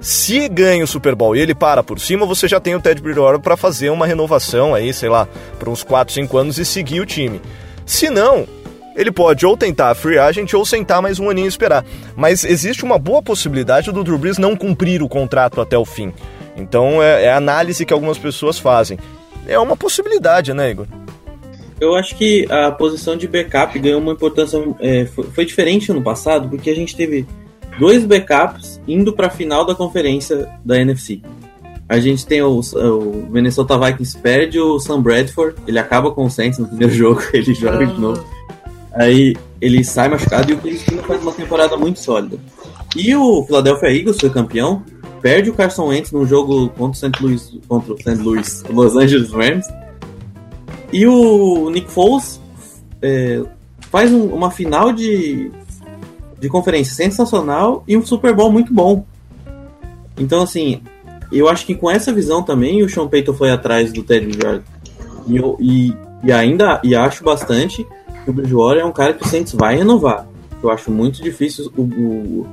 [0.00, 3.00] Se ganha o Super Bowl e ele para por cima, você já tem o Ted
[3.00, 5.26] Bridgewater para fazer uma renovação aí, sei lá,
[5.58, 7.40] por uns 4, 5 anos e seguir o time.
[7.86, 8.46] Se não,
[8.94, 11.84] ele pode ou tentar a free agent ou sentar mais um aninho e esperar.
[12.16, 16.12] Mas existe uma boa possibilidade do Drew Brees não cumprir o contrato até o fim.
[16.56, 18.98] Então é, é a análise que algumas pessoas fazem.
[19.46, 20.86] É uma possibilidade, né, Igor?
[21.80, 24.58] Eu acho que a posição de backup ganhou uma importância.
[24.80, 27.26] É, foi, foi, diferente no passado, porque a gente teve
[27.78, 31.20] dois backups indo para a final da conferência da NFC.
[31.88, 36.30] A gente tem o, o Minnesota Vikings perde o Sam Bradford, ele acaba com o
[36.30, 38.24] Saints no primeiro jogo, ele joga de novo.
[38.92, 42.38] Aí ele sai machucado e o Cleveland faz uma temporada muito sólida.
[42.96, 44.82] E o Philadelphia Eagles foi campeão,
[45.26, 47.20] perde o Carson Wentz no jogo contra o St.
[47.20, 48.14] Louis, contra o St.
[48.22, 49.66] Louis, Los Angeles Rams.
[50.92, 52.40] E o Nick Foles
[53.02, 53.42] é,
[53.90, 55.50] faz um, uma final de,
[56.38, 59.04] de conferência sensacional e um Super Bowl muito bom.
[60.16, 60.80] Então, assim,
[61.32, 64.62] eu acho que com essa visão também o Sean Payton foi atrás do Ted Bridgewater.
[65.26, 67.84] E, e, e ainda e acho bastante
[68.22, 70.24] que o Bridgewater é um cara que o Saints vai renovar.
[70.62, 72.46] Eu acho muito difícil o, o,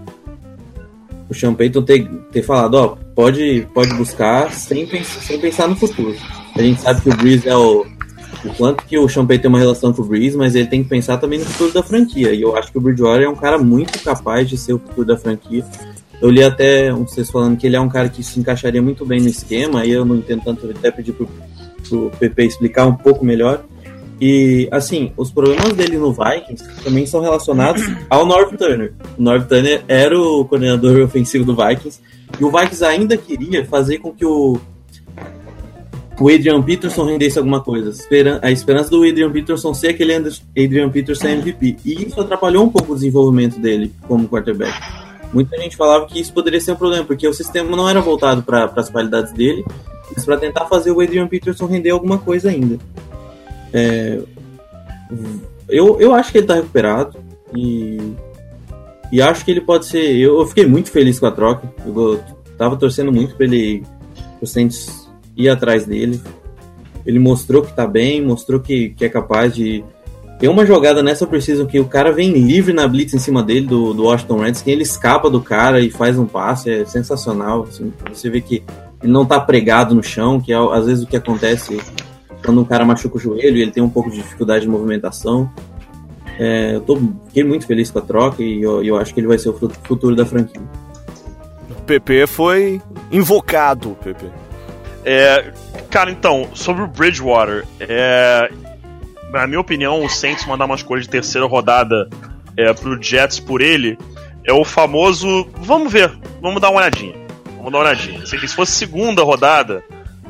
[1.33, 6.15] o Sean Payton ter, ter falado, ó, pode, pode buscar sem, sem pensar no futuro.
[6.55, 7.85] A gente sabe que o Breeze é o,
[8.45, 10.89] o quanto que o Payton tem uma relação com o Breeze, mas ele tem que
[10.89, 12.33] pensar também no futuro da franquia.
[12.33, 15.07] E eu acho que o Bridgewater é um cara muito capaz de ser o futuro
[15.07, 15.65] da franquia.
[16.21, 19.05] Eu li até um vocês falando que ele é um cara que se encaixaria muito
[19.05, 21.27] bem no esquema, aí eu não entendo tanto, eu até pedi pro,
[21.89, 23.65] pro PP explicar um pouco melhor.
[24.21, 28.93] E, assim, os problemas dele no Vikings também são relacionados ao Norv Turner.
[29.17, 31.99] O Norv Turner era o coordenador ofensivo do Vikings
[32.39, 34.59] e o Vikings ainda queria fazer com que o,
[36.19, 37.91] o Adrian Peterson rendesse alguma coisa.
[38.41, 41.77] A esperança do Adrian Peterson ser aquele Adrian Peterson MVP.
[41.83, 44.73] E isso atrapalhou um pouco o desenvolvimento dele como quarterback.
[45.33, 48.43] Muita gente falava que isso poderia ser um problema, porque o sistema não era voltado
[48.43, 49.65] para as qualidades dele,
[50.15, 52.77] mas para tentar fazer o Adrian Peterson render alguma coisa ainda.
[53.73, 54.19] É,
[55.67, 57.17] eu, eu acho que ele tá recuperado
[57.55, 57.97] e,
[59.11, 60.15] e acho que ele pode ser.
[60.15, 61.71] Eu, eu fiquei muito feliz com a troca.
[61.85, 62.23] Eu, eu
[62.57, 63.83] tava torcendo muito pra ele
[64.39, 66.21] o Saints ir atrás dele.
[67.05, 69.83] Ele mostrou que tá bem, mostrou que, que é capaz de.
[70.39, 73.65] Tem uma jogada nessa precisão que o cara vem livre na blitz em cima dele,
[73.65, 77.63] do, do Washington Redskins, ele escapa do cara e faz um passe, é sensacional.
[77.63, 78.63] Assim, você vê que
[79.01, 81.79] ele não tá pregado no chão, que é às vezes o que acontece
[82.43, 85.51] quando um cara machuca o joelho e ele tem um pouco de dificuldade de movimentação.
[86.37, 89.27] É, eu tô, fiquei muito feliz com a troca e eu, eu acho que ele
[89.27, 90.61] vai ser o futuro da franquia.
[91.69, 94.25] O PP foi invocado, PP.
[95.05, 95.51] É,
[95.89, 98.49] cara, então, sobre o Bridgewater, é,
[99.31, 102.09] na minha opinião, o Saints mandar uma escolha de terceira rodada
[102.57, 103.97] é, pro Jets por ele
[104.43, 105.47] é o famoso.
[105.57, 107.15] Vamos ver, vamos dar uma olhadinha.
[107.57, 108.25] Vamos dar uma olhadinha.
[108.25, 109.83] Se fosse segunda rodada,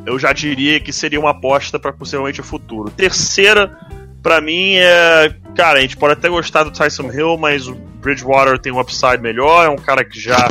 [0.06, 2.90] eu já diria que seria uma aposta para possivelmente o futuro.
[2.92, 3.78] Terceira,
[4.22, 5.36] para mim, é.
[5.56, 9.20] Cara, a gente pode até gostar do Tyson Hill, mas o Bridgewater tem um upside
[9.20, 10.50] melhor, é um cara que já,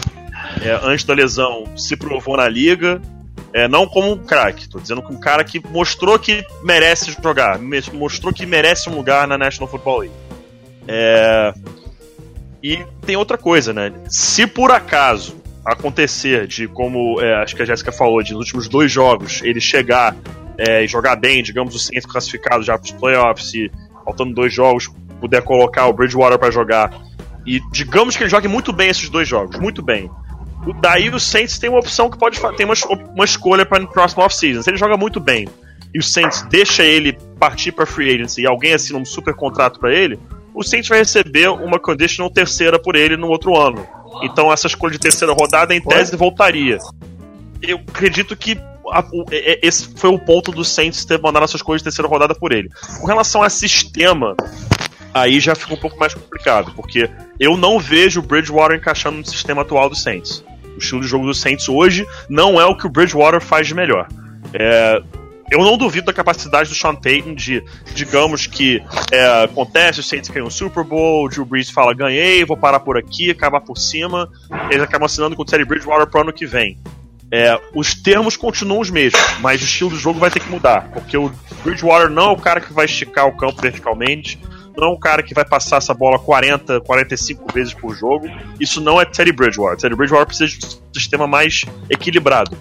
[0.63, 3.01] é, antes da lesão, se provou na liga.
[3.53, 7.59] É, não como um craque, tô dizendo que um cara que mostrou que merece jogar,
[7.93, 10.15] mostrou que merece um lugar na National Football League.
[10.89, 11.53] É...
[12.63, 13.93] E tem outra coisa, né?
[14.09, 18.69] Se por acaso acontecer de como é, acho que a Jéssica falou, de nos últimos
[18.69, 20.17] dois jogos ele chegar
[20.59, 23.71] é, e jogar bem, digamos, o centro classificado já para os playoffs e
[24.05, 26.93] faltando dois jogos puder colocar o Bridgewater para jogar
[27.47, 30.11] E digamos que ele jogue muito bem esses dois jogos, muito bem.
[30.81, 32.75] Daí o Saints tem uma opção que pode ter uma,
[33.15, 34.63] uma escolha para o próximo off-season.
[34.63, 35.49] Se ele joga muito bem
[35.95, 39.79] e o Saints deixa ele partir para free agency e alguém assina um super contrato
[39.79, 40.19] para ele,
[40.55, 43.87] o Saints vai receber uma conditional terceira por ele no outro ano.
[44.23, 46.79] Então essa escolha de terceira rodada em tese voltaria.
[47.61, 48.59] Eu acredito que
[48.91, 52.35] a, o, esse foi o ponto do Saints ter mandado essa escolha de terceira rodada
[52.35, 52.69] por ele.
[53.01, 54.37] Com relação a sistema,
[55.15, 59.25] aí já fica um pouco mais complicado, porque eu não vejo o Bridgewater encaixando no
[59.25, 60.45] sistema atual do Saints.
[60.75, 63.75] O estilo de jogo do Saints hoje não é o que o Bridgewater faz de
[63.75, 64.09] melhor.
[64.53, 65.03] É,
[65.53, 67.63] eu não duvido da capacidade do Sean Payton de,
[67.95, 72.43] digamos que é, acontece, o Saints ganham um Super Bowl, o Drew Brees fala, ganhei,
[72.43, 74.31] vou parar por aqui, acabar por cima,
[74.71, 76.79] eles acabam assinando com o Teddy Bridgewater pro ano que vem.
[77.31, 80.89] É, os termos continuam os mesmos, mas o estilo do jogo vai ter que mudar,
[80.91, 81.31] porque o
[81.63, 84.41] Bridgewater não é o cara que vai esticar o campo verticalmente,
[84.75, 88.27] não é um cara que vai passar essa bola 40, 45 vezes por jogo.
[88.59, 89.77] Isso não é Teddy Bridgewater.
[89.77, 92.57] Teddy Bridgewater precisa de um sistema mais equilibrado.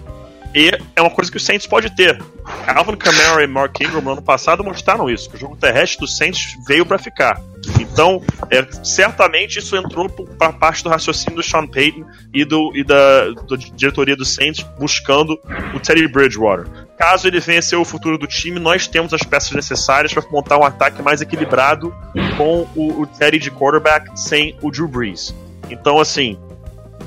[0.54, 2.22] E é uma coisa que o Saints pode ter.
[2.66, 5.30] Alvin Kamara e Mark Ingram no ano passado mostraram isso.
[5.32, 7.40] O jogo terrestre do Saints veio para ficar.
[7.80, 12.82] Então, é, certamente isso entrou para parte do raciocínio do Sean Payton e, do, e
[12.82, 15.38] da, da diretoria do Saints buscando
[15.74, 16.66] o Teddy Bridgewater.
[16.98, 20.58] Caso ele venha ser o futuro do time, nós temos as peças necessárias para montar
[20.58, 21.94] um ataque mais equilibrado
[22.36, 25.34] com o, o Teddy de quarterback sem o Drew Brees.
[25.70, 26.38] Então, assim,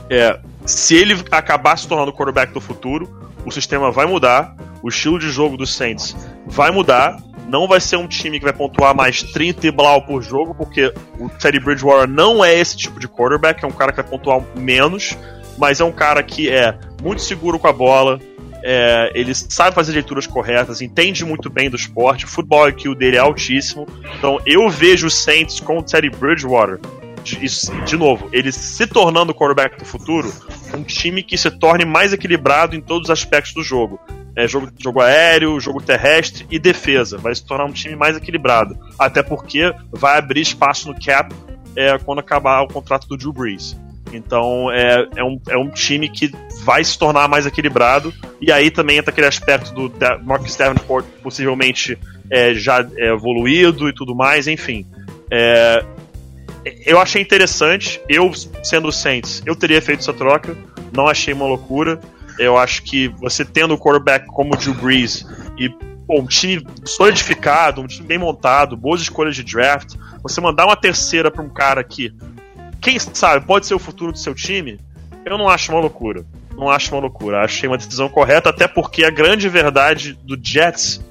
[0.09, 4.89] é, se ele acabar se tornando o quarterback do futuro, o sistema vai mudar, o
[4.89, 7.17] estilo de jogo dos Saints vai mudar.
[7.47, 10.91] Não vai ser um time que vai pontuar mais 30 e blau por jogo, porque
[11.19, 14.41] o Teddy Bridgewater não é esse tipo de quarterback, é um cara que vai pontuar
[14.55, 15.15] menos,
[15.55, 18.19] mas é um cara que é muito seguro com a bola,
[18.63, 23.15] é, ele sabe fazer leituras corretas, entende muito bem do esporte, o futebol IQ dele
[23.15, 23.87] é altíssimo.
[24.17, 26.79] Então eu vejo o Saints com o Teddy Bridgewater
[27.25, 27.37] de,
[27.85, 30.31] de novo, ele se tornando o quarterback do futuro,
[30.73, 33.99] um time que se torne mais equilibrado em todos os aspectos do jogo.
[34.35, 37.17] É, jogo, jogo aéreo, jogo terrestre e defesa.
[37.17, 38.77] Vai se tornar um time mais equilibrado.
[38.99, 41.33] Até porque vai abrir espaço no cap
[41.75, 43.77] é, quando acabar o contrato do Drew Brees.
[44.11, 46.31] Então é, é, um, é um time que
[46.63, 48.13] vai se tornar mais equilibrado.
[48.41, 49.91] E aí também entra aquele aspecto do
[50.23, 51.97] Marcus Davenport possivelmente
[52.29, 54.85] é, já é, evoluído e tudo mais, enfim.
[55.31, 55.83] É,
[56.85, 58.01] eu achei interessante.
[58.09, 58.31] Eu,
[58.63, 60.57] sendo o Saints, eu teria feito essa troca.
[60.91, 61.99] Não achei uma loucura.
[62.39, 65.25] Eu acho que você tendo o quarterback como o Drew Brees
[65.57, 65.69] e
[66.09, 71.31] um time solidificado, um time bem montado, boas escolhas de draft, você mandar uma terceira
[71.31, 72.13] para um cara que,
[72.81, 74.79] quem sabe, pode ser o futuro do seu time,
[75.25, 76.25] eu não acho uma loucura.
[76.55, 77.43] Não acho uma loucura.
[77.43, 81.01] Achei uma decisão correta, até porque a grande verdade do Jets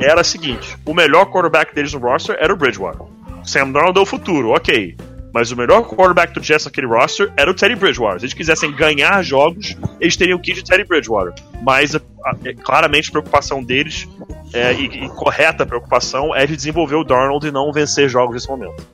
[0.00, 3.06] era a seguinte: o melhor quarterback deles no roster era o Bridgewater.
[3.48, 4.94] Sam Darnold é o futuro, ok.
[5.32, 8.20] Mas o melhor quarterback do Jets naquele roster era o Teddy Bridgewater.
[8.20, 11.32] Se eles quisessem ganhar jogos, eles teriam que ir de Teddy Bridgewater.
[11.62, 14.06] Mas a, a, é, claramente a preocupação deles,
[14.52, 18.48] é, e, e correta preocupação, é de desenvolver o Darnold e não vencer jogos nesse
[18.48, 18.86] momento.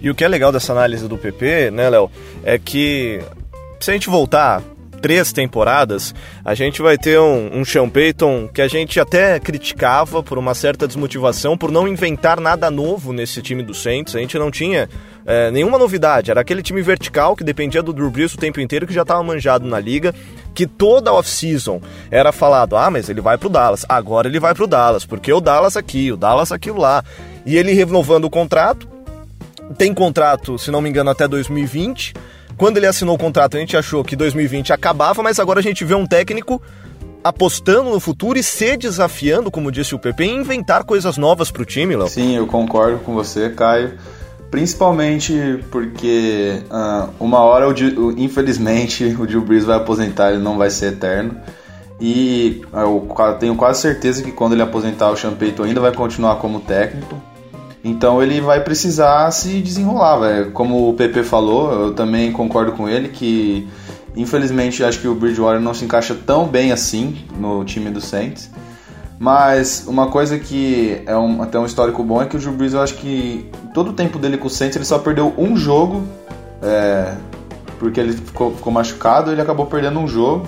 [0.00, 2.10] E o que é legal dessa análise do PP, né, Léo,
[2.44, 3.20] é que
[3.80, 4.62] se a gente voltar
[5.00, 10.22] três temporadas, a gente vai ter um, um Sean Payton que a gente até criticava
[10.22, 14.14] por uma certa desmotivação, por não inventar nada novo nesse time do Saints.
[14.14, 14.88] A gente não tinha
[15.26, 16.30] é, nenhuma novidade.
[16.30, 19.22] Era aquele time vertical que dependia do Drew Brees o tempo inteiro, que já estava
[19.22, 20.14] manjado na liga,
[20.54, 21.80] que toda off-season
[22.10, 25.40] era falado, ah, mas ele vai pro Dallas, agora ele vai pro Dallas, porque o
[25.40, 27.04] Dallas aqui, o Dallas aquilo lá.
[27.46, 28.88] E ele renovando o contrato,
[29.76, 32.14] tem contrato, se não me engano, até 2020
[32.58, 35.84] quando ele assinou o contrato, a gente achou que 2020 acabava, mas agora a gente
[35.84, 36.60] vê um técnico
[37.22, 41.62] apostando no futuro e se desafiando, como disse o PP, em inventar coisas novas para
[41.62, 42.08] o time, Léo.
[42.08, 43.94] Sim, eu concordo com você, Caio.
[44.50, 50.70] Principalmente porque uh, uma hora, o, infelizmente, o Drew Brees vai aposentar, ele não vai
[50.70, 51.36] ser eterno.
[52.00, 56.60] E eu tenho quase certeza que quando ele aposentar, o Sean ainda vai continuar como
[56.60, 57.20] técnico.
[57.82, 60.50] Então ele vai precisar se desenrolar, véio.
[60.50, 63.68] como o PP falou, eu também concordo com ele que
[64.16, 68.50] infelizmente acho que o Bridgewater não se encaixa tão bem assim no time do Saints.
[69.18, 72.72] Mas uma coisa que é um, até um histórico bom é que o Drew Brees,
[72.72, 76.04] eu acho que todo o tempo dele com o Saints ele só perdeu um jogo,
[76.62, 77.14] é,
[77.80, 80.46] porque ele ficou, ficou machucado, ele acabou perdendo um jogo.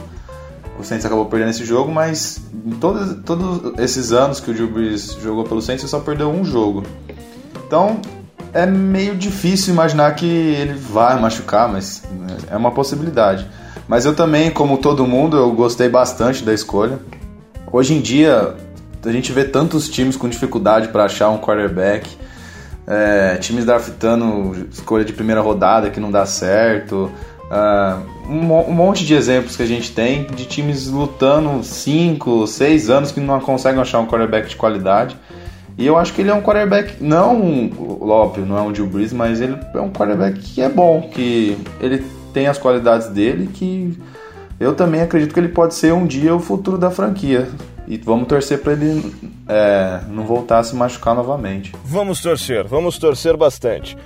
[0.78, 4.68] O Saints acabou perdendo esse jogo, mas em todos, todos esses anos que o Drew
[4.68, 6.84] Brees jogou pelo Saints, ele só perdeu um jogo.
[7.70, 8.00] Então
[8.52, 12.02] é meio difícil imaginar que ele vai machucar, mas
[12.50, 13.46] é uma possibilidade.
[13.86, 16.98] Mas eu também, como todo mundo, eu gostei bastante da escolha.
[17.70, 18.56] Hoje em dia,
[19.04, 22.10] a gente vê tantos times com dificuldade para achar um quarterback.
[22.88, 27.08] é, times draftando escolha de primeira rodada que não dá certo.
[27.52, 32.90] Uh, um, um, monte de exemplos que a gente tem de times lutando 5, 6
[32.90, 35.16] anos que não conseguem achar um quarterback de qualidade.
[35.80, 37.70] E eu acho que ele é um quarterback, não,
[38.02, 41.56] óbvio, não é um Drew Brees, mas ele é um quarterback que é bom, que
[41.80, 42.04] ele
[42.34, 43.98] tem as qualidades dele, que
[44.60, 47.48] eu também acredito que ele pode ser um dia o futuro da franquia.
[47.88, 49.10] E vamos torcer para ele
[49.48, 51.74] é, não voltar a se machucar novamente.
[51.82, 53.96] Vamos torcer, vamos torcer bastante.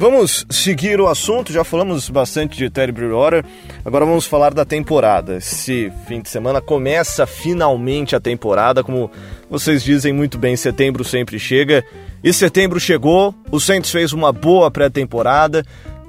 [0.00, 3.44] Vamos seguir o assunto, já falamos bastante de Terry Bridgewater,
[3.84, 5.36] agora vamos falar da temporada.
[5.36, 9.10] Esse fim de semana começa finalmente a temporada, como
[9.50, 11.84] vocês dizem muito bem, setembro sempre chega.
[12.24, 15.66] E setembro chegou, o Saints fez uma boa pré-temporada,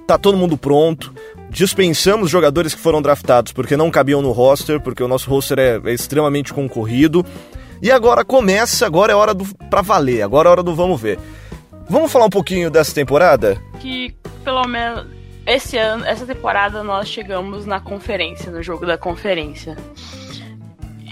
[0.08, 1.14] tá todo mundo pronto.
[1.50, 5.82] Dispensamos jogadores que foram draftados porque não cabiam no roster, porque o nosso roster é,
[5.84, 7.26] é extremamente concorrido.
[7.82, 11.20] E agora começa, agora é hora do para valer, agora é hora do vamos ver.
[11.90, 13.62] Vamos falar um pouquinho dessa temporada?
[13.80, 15.06] Que pelo menos
[15.46, 19.78] esse ano, essa temporada nós chegamos na conferência, no jogo da conferência.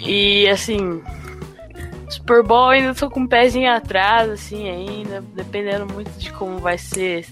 [0.02, 1.02] E assim,
[2.10, 6.78] Super Bowl ainda tô com um pezinho atrás, assim, ainda, dependendo muito de como vai
[6.78, 7.26] ser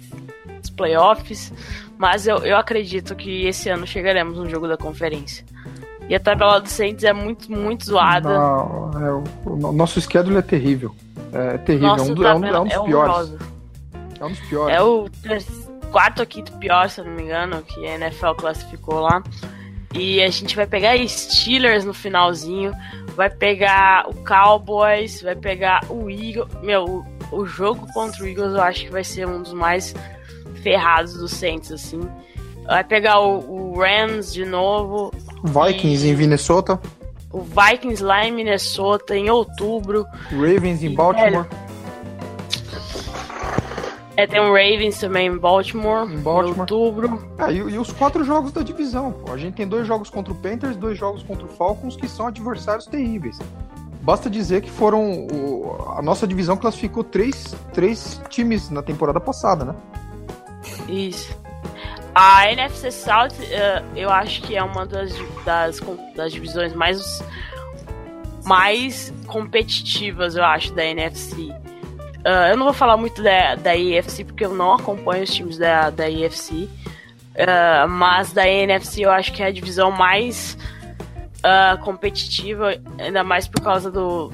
[0.62, 1.54] os playoffs.
[1.98, 5.46] Mas eu, eu acredito que esse ano chegaremos no jogo da conferência.
[6.10, 8.30] E a tabela do Saints é muito, muito zoada.
[8.30, 10.96] Não, é, o, o, nosso schedule é terrível.
[11.34, 13.34] É terrível, Nossa, é, um, é, um, é um dos é piores.
[14.20, 14.76] É um dos piores.
[14.76, 15.10] É o
[15.92, 19.22] quarto ou quinto pior, se eu não me engano, que a NFL classificou lá.
[19.94, 22.72] E a gente vai pegar Steelers no finalzinho,
[23.16, 26.48] vai pegar o Cowboys, vai pegar o Eagles.
[26.62, 26.86] Meu,
[27.32, 29.94] o, o jogo contra o Eagles eu acho que vai ser um dos mais
[30.62, 32.00] ferrados do Saints, assim.
[32.66, 35.12] Vai pegar o, o Rams de novo.
[35.44, 36.10] Vikings e...
[36.10, 36.80] em Minnesota
[37.32, 40.06] o Vikings lá em Minnesota em outubro.
[40.32, 41.46] Ravens em Baltimore.
[44.16, 46.56] É, tem um Ravens também em Baltimore, em, Baltimore.
[46.56, 47.30] em outubro.
[47.38, 49.12] É, e, e, os quatro jogos da divisão.
[49.12, 49.32] Pô.
[49.32, 52.26] A gente tem dois jogos contra o Panthers, dois jogos contra o Falcons, que são
[52.26, 53.38] adversários terríveis.
[54.02, 55.28] Basta dizer que foram.
[55.28, 59.76] O, a nossa divisão classificou três, três times na temporada passada, né?
[60.88, 61.38] Isso.
[62.20, 65.14] A NFC South, uh, eu acho que é uma das,
[65.46, 65.80] das,
[66.16, 67.24] das divisões mais,
[68.44, 71.42] mais competitivas, eu acho, da NFC.
[71.42, 71.54] Uh,
[72.26, 75.60] eh, eu não vou falar muito da, da EFC porque eu não acompanho os times
[75.60, 76.54] da, da EFC.
[76.54, 76.70] Uh,
[77.36, 80.58] eh, mas da NFC eu acho que é a divisão mais
[81.46, 84.34] uh, competitiva, ainda mais por causa do.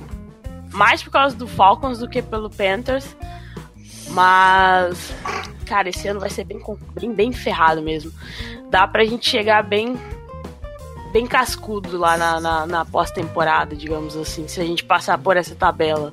[0.72, 3.14] Mais por causa do Falcons do que pelo Panthers.
[4.08, 5.14] Mas
[5.64, 6.62] cara, esse ano vai ser bem,
[7.00, 8.12] bem, bem ferrado mesmo.
[8.70, 9.98] Dá pra gente chegar bem
[11.14, 15.54] bem cascudo lá na, na, na pós-temporada, digamos assim, se a gente passar por essa
[15.54, 16.12] tabela.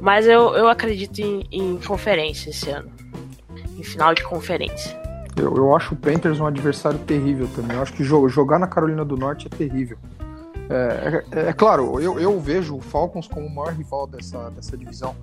[0.00, 2.88] Mas eu, eu acredito em, em conferência esse ano.
[3.76, 4.96] Em final de conferência.
[5.36, 7.76] Eu, eu acho o Panthers um adversário terrível também.
[7.76, 9.98] Eu acho que jogar na Carolina do Norte é terrível.
[10.70, 14.76] É, é, é claro, eu, eu vejo o Falcons como o maior rival dessa, dessa
[14.76, 15.14] divisão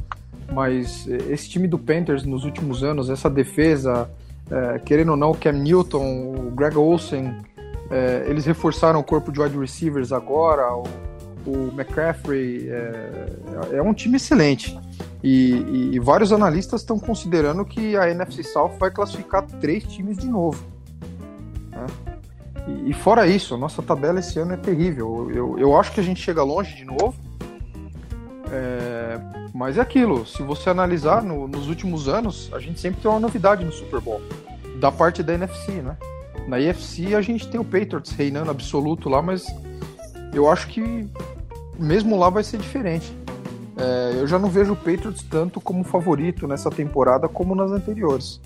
[0.54, 4.10] mas esse time do Panthers nos últimos anos, essa defesa,
[4.50, 7.36] é, querendo ou não, o Cam Newton, o Greg Olsen,
[7.90, 10.84] é, eles reforçaram o corpo de wide receivers agora, o,
[11.46, 13.26] o McCaffrey, é,
[13.74, 14.78] é, um time excelente.
[15.24, 20.18] E, e, e vários analistas estão considerando que a NFC South vai classificar três times
[20.18, 20.64] de novo.
[21.72, 21.86] Né?
[22.68, 25.30] E, e, fora isso, nossa tabela esse ano é terrível.
[25.34, 27.16] Eu, eu acho que a gente chega longe de novo.
[28.56, 29.20] É,
[29.52, 33.20] mas é aquilo, se você analisar no, nos últimos anos, a gente sempre tem uma
[33.20, 34.22] novidade no Super Bowl.
[34.80, 35.98] Da parte da NFC, né?
[36.48, 39.48] Na IFC a gente tem o Patriots reinando absoluto lá, mas
[40.34, 41.08] eu acho que
[41.80, 43.12] mesmo lá vai ser diferente.
[43.76, 48.40] É, eu já não vejo o Patriots tanto como favorito nessa temporada como nas anteriores.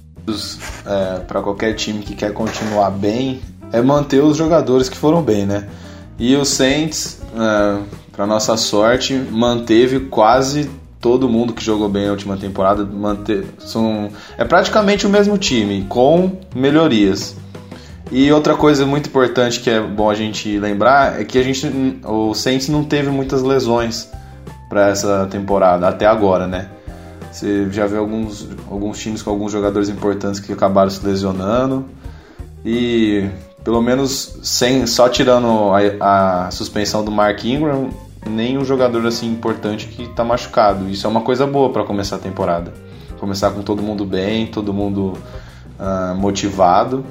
[0.86, 3.42] É, para qualquer time que quer continuar bem,
[3.74, 5.68] é manter os jogadores que foram bem, né?
[6.18, 7.84] E o Saints, é,
[8.18, 10.68] para nossa sorte, manteve quase
[11.00, 14.10] todo mundo que jogou bem a última temporada manter, são,
[14.40, 17.36] é praticamente o mesmo time, com melhorias.
[18.12, 21.72] E outra coisa muito importante que é bom a gente lembrar é que a gente,
[22.04, 24.10] o Saints não teve muitas lesões
[24.68, 26.70] para essa temporada até agora, né?
[27.32, 31.86] Você já vê alguns, alguns times com alguns jogadores importantes que acabaram se lesionando
[32.66, 33.30] e
[33.64, 37.92] pelo menos sem só tirando a, a suspensão do Mark Ingram,
[38.28, 40.90] nenhum jogador assim importante que está machucado.
[40.90, 42.74] Isso é uma coisa boa para começar a temporada.
[43.20, 45.18] Começar com todo mundo bem, todo mundo
[45.80, 47.06] uh, motivado.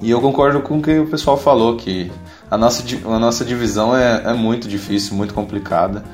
[0.00, 2.10] E eu concordo com o que o pessoal falou, que
[2.50, 6.04] a nossa, a nossa divisão é, é muito difícil, muito complicada.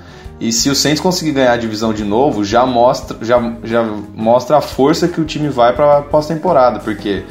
[0.40, 3.82] E se o Saints conseguir ganhar a divisão de novo, já mostra, já, já
[4.14, 7.22] mostra a força que o time vai para pós-temporada, porque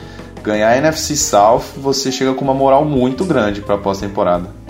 [0.41, 4.60] ganhar a NFC South, você chega com uma moral muito grande para pós-temporada.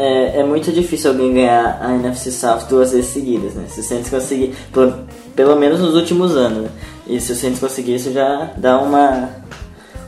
[0.00, 3.64] É, é, muito difícil alguém ganhar a NFC South duas vezes seguidas, né?
[3.66, 4.94] Se o Saints conseguir, pelo,
[5.34, 6.68] pelo menos nos últimos anos, né?
[7.08, 9.28] E se o Saints conseguir isso já dá uma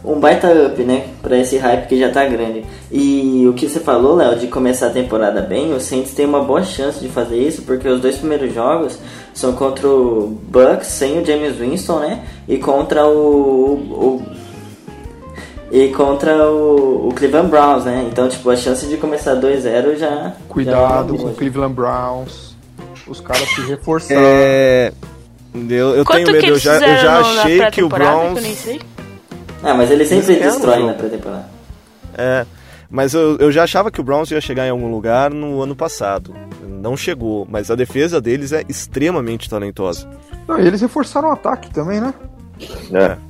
[0.05, 1.09] um baita up, né?
[1.21, 2.65] Pra esse hype que já tá grande.
[2.91, 6.45] E o que você falou, Léo, de começar a temporada bem, o Saints tem uma
[6.45, 8.97] boa chance de fazer isso, porque os dois primeiros jogos
[9.35, 12.23] são contra o Bucks sem o James Winston, né?
[12.47, 14.23] E contra o, o
[15.71, 18.09] e contra o, o, Cleveland Browns, né?
[18.11, 20.33] Então, tipo, a chance de começar 2-0 já.
[20.49, 22.57] Cuidado já com o Cleveland Browns.
[23.07, 24.21] Os caras se reforçaram.
[24.25, 24.93] É.
[25.55, 28.41] Eu, eu tenho medo, eu já, eu já achei que o Browns.
[29.63, 31.49] Ah, mas ele sempre destrói na pré-temporada.
[32.17, 32.47] É.
[32.89, 35.77] Mas eu, eu já achava que o Browns ia chegar em algum lugar no ano
[35.77, 36.35] passado.
[36.67, 40.09] Não chegou, mas a defesa deles é extremamente talentosa.
[40.49, 42.13] Não, e eles reforçaram o ataque também, né?
[42.93, 43.30] É.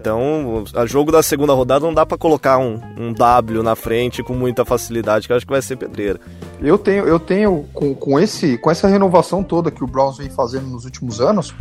[0.00, 4.22] Então, a jogo da segunda rodada não dá para colocar um, um, W na frente
[4.22, 6.18] com muita facilidade, que eu acho que vai ser pedreira.
[6.58, 10.30] Eu tenho, eu tenho com, com, esse, com essa renovação toda que o Browns vem
[10.30, 11.54] fazendo nos últimos anos,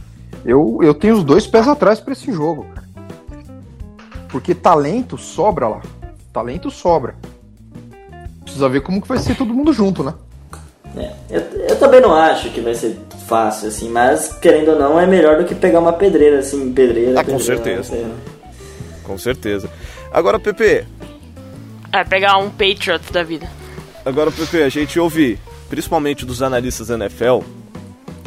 [0.45, 2.65] eu, eu tenho os dois pés atrás para esse jogo.
[4.29, 5.81] Porque talento sobra lá.
[6.31, 7.15] Talento sobra.
[8.43, 10.13] Precisa ver como que vai ser todo mundo junto, né?
[10.97, 14.99] É, eu, eu também não acho que vai ser fácil, assim, mas querendo ou não,
[14.99, 17.19] é melhor do que pegar uma pedreira, assim, pedreira.
[17.19, 17.93] Ah, com certeza.
[19.03, 19.69] Com certeza.
[20.11, 20.85] Agora, Pepe.
[21.91, 23.47] É, pegar um Patriot da vida.
[24.05, 27.39] Agora, Pepe, a gente ouve, principalmente dos analistas da NFL,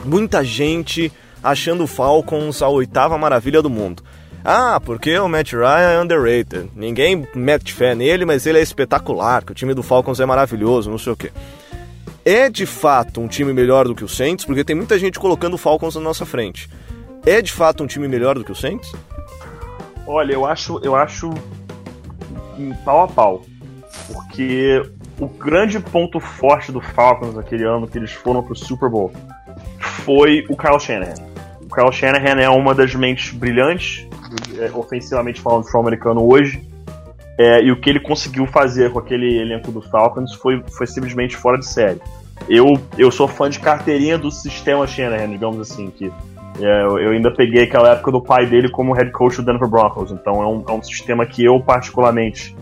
[0.05, 4.03] muita gente achando o Falcons a oitava maravilha do mundo.
[4.45, 6.71] Ah, porque o Matt Ryan é underrated.
[6.75, 10.91] Ninguém mete fé nele, mas ele é espetacular, que o time do Falcons é maravilhoso,
[10.91, 11.31] não sei o quê
[12.25, 14.45] é de fato um time melhor do que o Saints?
[14.45, 16.69] Porque tem muita gente colocando o Falcons na nossa frente.
[17.25, 18.93] É de fato um time melhor do que o Saints?
[20.07, 21.31] Olha, eu acho, eu acho
[22.85, 23.43] pau a pau.
[24.13, 24.83] Porque
[25.21, 29.13] o grande ponto forte do Falcons naquele ano que eles foram pro Super Bowl
[29.79, 31.15] foi o Kyle Shanahan.
[31.61, 34.07] O Kyle Shanahan é uma das mentes brilhantes,
[34.59, 36.69] é, ofensivamente falando, do futebol americano hoje.
[37.43, 41.37] É, e o que ele conseguiu fazer com aquele elenco do Falcons foi, foi simplesmente
[41.37, 42.01] fora de série.
[42.49, 46.07] Eu, eu sou fã de carteirinha do sistema Shanahan, digamos assim, que
[46.61, 50.13] é, eu ainda peguei aquela época do pai dele como head coach do Denver Broncos,
[50.13, 52.55] então é um, é um sistema que eu particularmente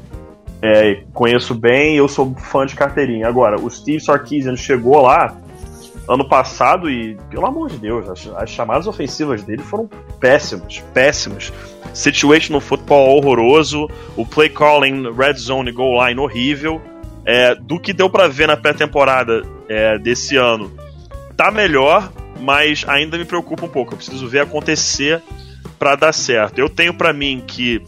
[0.62, 3.28] é, conheço bem eu sou fã de carteirinha.
[3.28, 5.36] Agora, o Steve Sarkisian chegou lá
[6.10, 9.88] ano passado e, pelo amor de Deus, as, as chamadas ofensivas dele foram
[10.18, 11.52] péssimas, péssimas.
[11.94, 16.82] Situational football horroroso, o play calling, red zone, goal line horrível.
[17.24, 20.72] É, do que deu para ver na pré-temporada é, desse ano,
[21.36, 23.92] tá melhor, mas ainda me preocupa um pouco.
[23.92, 25.22] Eu preciso ver acontecer
[25.78, 26.58] para dar certo.
[26.58, 27.82] Eu tenho para mim que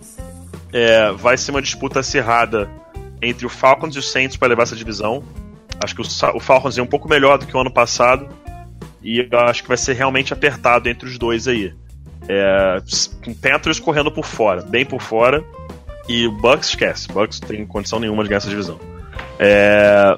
[0.72, 2.70] é, vai ser uma disputa acirrada
[3.20, 5.24] entre o Falcons e o Saints para levar essa divisão.
[5.83, 8.28] Acho que o, o Falcons é um pouco melhor do que o ano passado.
[9.03, 11.74] E acho que vai ser realmente apertado entre os dois aí.
[12.28, 12.78] É,
[13.24, 15.45] com Panthers correndo por fora, bem por fora.
[16.09, 17.09] E o Bucks esquece.
[17.09, 18.78] Bucks não tem condição nenhuma de ganhar essa divisão.
[19.39, 20.16] É,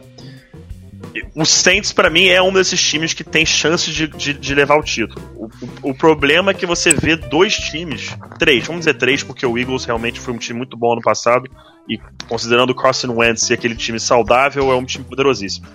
[1.35, 4.77] o Saints, para mim, é um desses times que tem chance de, de, de levar
[4.77, 5.23] o título.
[5.37, 9.47] O, o, o, problema é que você vê dois times, três, vamos dizer três, porque
[9.47, 11.49] o Eagles realmente foi um time muito bom ano passado,
[11.89, 11.99] e
[12.29, 15.67] considerando o Carson Wentz e aquele time saudável, é um time poderosíssimo.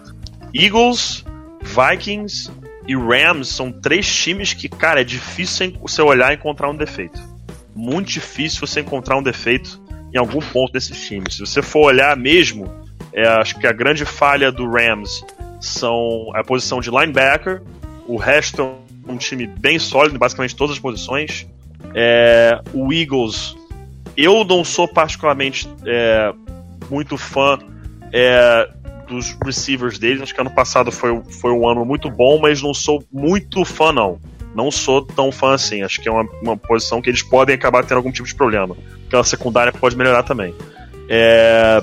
[0.53, 1.23] Eagles,
[1.61, 2.51] Vikings
[2.87, 7.19] e Rams são três times que, cara, é difícil você olhar e encontrar um defeito.
[7.75, 9.79] Muito difícil você encontrar um defeito
[10.13, 11.35] em algum ponto desses times.
[11.35, 15.25] Se você for olhar mesmo, é, acho que a grande falha do Rams
[15.59, 17.61] são a posição de linebacker.
[18.07, 18.61] O resto
[19.07, 21.47] é um time bem sólido em basicamente todas as posições.
[21.93, 23.55] É, o Eagles
[24.21, 26.33] eu não sou particularmente é,
[26.89, 27.57] muito fã
[28.11, 28.69] é,
[29.07, 30.21] dos receivers deles.
[30.21, 33.93] Acho que ano passado foi, foi um ano muito bom, mas não sou muito fã,
[33.93, 34.19] não.
[34.53, 35.83] Não sou tão fã assim.
[35.83, 38.75] Acho que é uma, uma posição que eles podem acabar tendo algum tipo de problema.
[39.07, 40.53] Aquela secundária pode melhorar também.
[41.07, 41.81] É,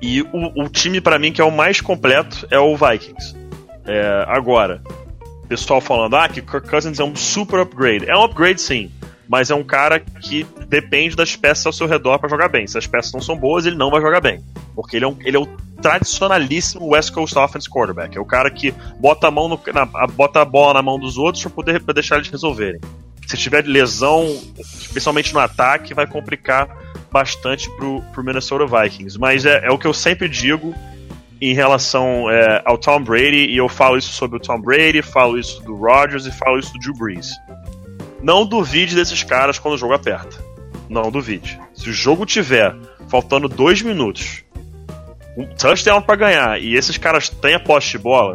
[0.00, 3.36] e o, o time, para mim, que é o mais completo é o Vikings.
[3.86, 4.82] É, agora,
[5.48, 8.08] pessoal falando ah, que Kirk Cousins é um super upgrade.
[8.08, 8.90] É um upgrade, sim
[9.30, 12.66] mas é um cara que depende das peças ao seu redor para jogar bem.
[12.66, 14.44] Se as peças não são boas, ele não vai jogar bem.
[14.74, 15.46] Porque ele é, um, ele é o
[15.80, 18.16] tradicionalíssimo West Coast Offense quarterback.
[18.16, 21.16] É o cara que bota a, mão no, na, bota a bola na mão dos
[21.16, 22.80] outros para poder pra deixar eles resolverem.
[23.26, 26.68] Se tiver lesão, especialmente no ataque, vai complicar
[27.12, 29.18] bastante pro, pro Minnesota Vikings.
[29.18, 30.74] Mas é, é o que eu sempre digo.
[31.40, 35.38] em relação é, ao Tom Brady, e eu falo isso sobre o Tom Brady, falo
[35.38, 37.30] isso do Rodgers e falo isso do Drew Brees.
[38.22, 40.36] Não duvide desses caras quando o jogo aperta.
[40.88, 41.58] Não duvide.
[41.72, 42.76] Se o jogo tiver
[43.08, 44.44] faltando dois minutos,
[45.36, 48.34] um touchdown para ganhar, e esses caras têm a posse de bola,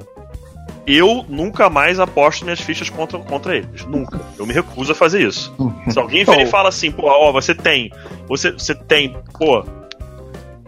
[0.88, 3.86] eu nunca mais aposto minhas fichas contra, contra eles.
[3.86, 4.20] Nunca.
[4.38, 5.54] Eu me recuso a fazer isso.
[5.90, 7.92] Se alguém e fala assim, pô, ó, você tem.
[8.28, 9.64] Você, você tem, pô,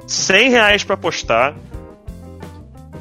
[0.05, 1.55] 100 reais pra apostar.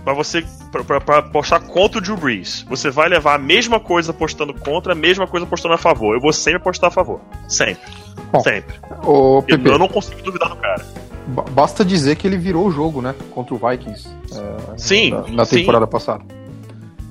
[0.04, 0.44] Pra você.
[0.70, 2.64] Pra, pra, pra apostar contra o Drew Brees.
[2.68, 6.14] Você vai levar a mesma coisa apostando contra, a mesma coisa apostando a favor.
[6.14, 7.20] Eu vou sempre apostar a favor.
[7.48, 7.82] Sempre.
[8.30, 8.74] Bom, sempre.
[9.04, 10.84] Ô, Eu, Pepe, eu não consigo duvidar do cara.
[11.28, 13.14] ba- basta dizer que ele virou o jogo, né?
[13.30, 14.08] Contra o Vikings.
[14.34, 15.56] é, Sim, Na, na sim.
[15.56, 16.22] temporada passada.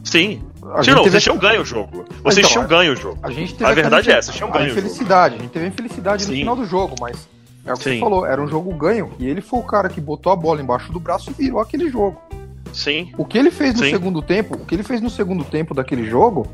[0.06, 0.42] Sim.
[0.64, 2.06] A não, teve- vocês tinham ganho o jogo.
[2.24, 3.20] Vocês Então, tinham ganho o jogo.
[3.22, 5.36] A gente teve A verdade é essa, vocês tinham a ganho infelicidade.
[5.36, 6.40] A gente teve infelicidade no Sim.
[6.40, 7.28] final do jogo, mas
[7.66, 7.94] é o que Sim.
[7.96, 10.62] você falou, era um jogo ganho e ele foi o cara que botou a bola
[10.62, 12.22] embaixo do braço e virou aquele jogo.
[12.72, 13.12] Sim.
[13.18, 13.90] O que ele fez no Sim.
[13.92, 16.46] segundo tempo, o que ele fez no segundo tempo daquele jogo,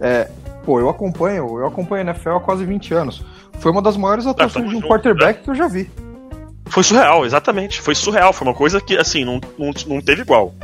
[0.00, 0.28] é,
[0.64, 3.24] pô, eu acompanho, eu acompanho a NFL há quase 20 anos.
[3.58, 5.90] Foi uma das maiores atuações de um junto, quarterback que eu já vi.
[6.66, 7.80] Foi surreal, exatamente.
[7.80, 8.32] Foi surreal.
[8.32, 10.54] Foi uma coisa que, assim, não, não, não teve igual.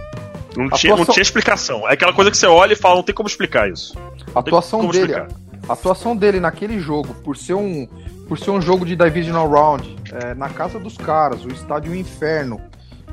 [0.57, 1.89] Não tinha, não Atuação- tinha explicação.
[1.89, 3.95] É aquela coisa que você olha e fala, não tem como explicar isso.
[4.35, 5.29] A atuação dele, explicar.
[5.69, 7.87] a atuação dele naquele jogo, por ser um,
[8.29, 12.61] por ser um jogo de divisional round, é, na casa dos caras, o estádio inferno,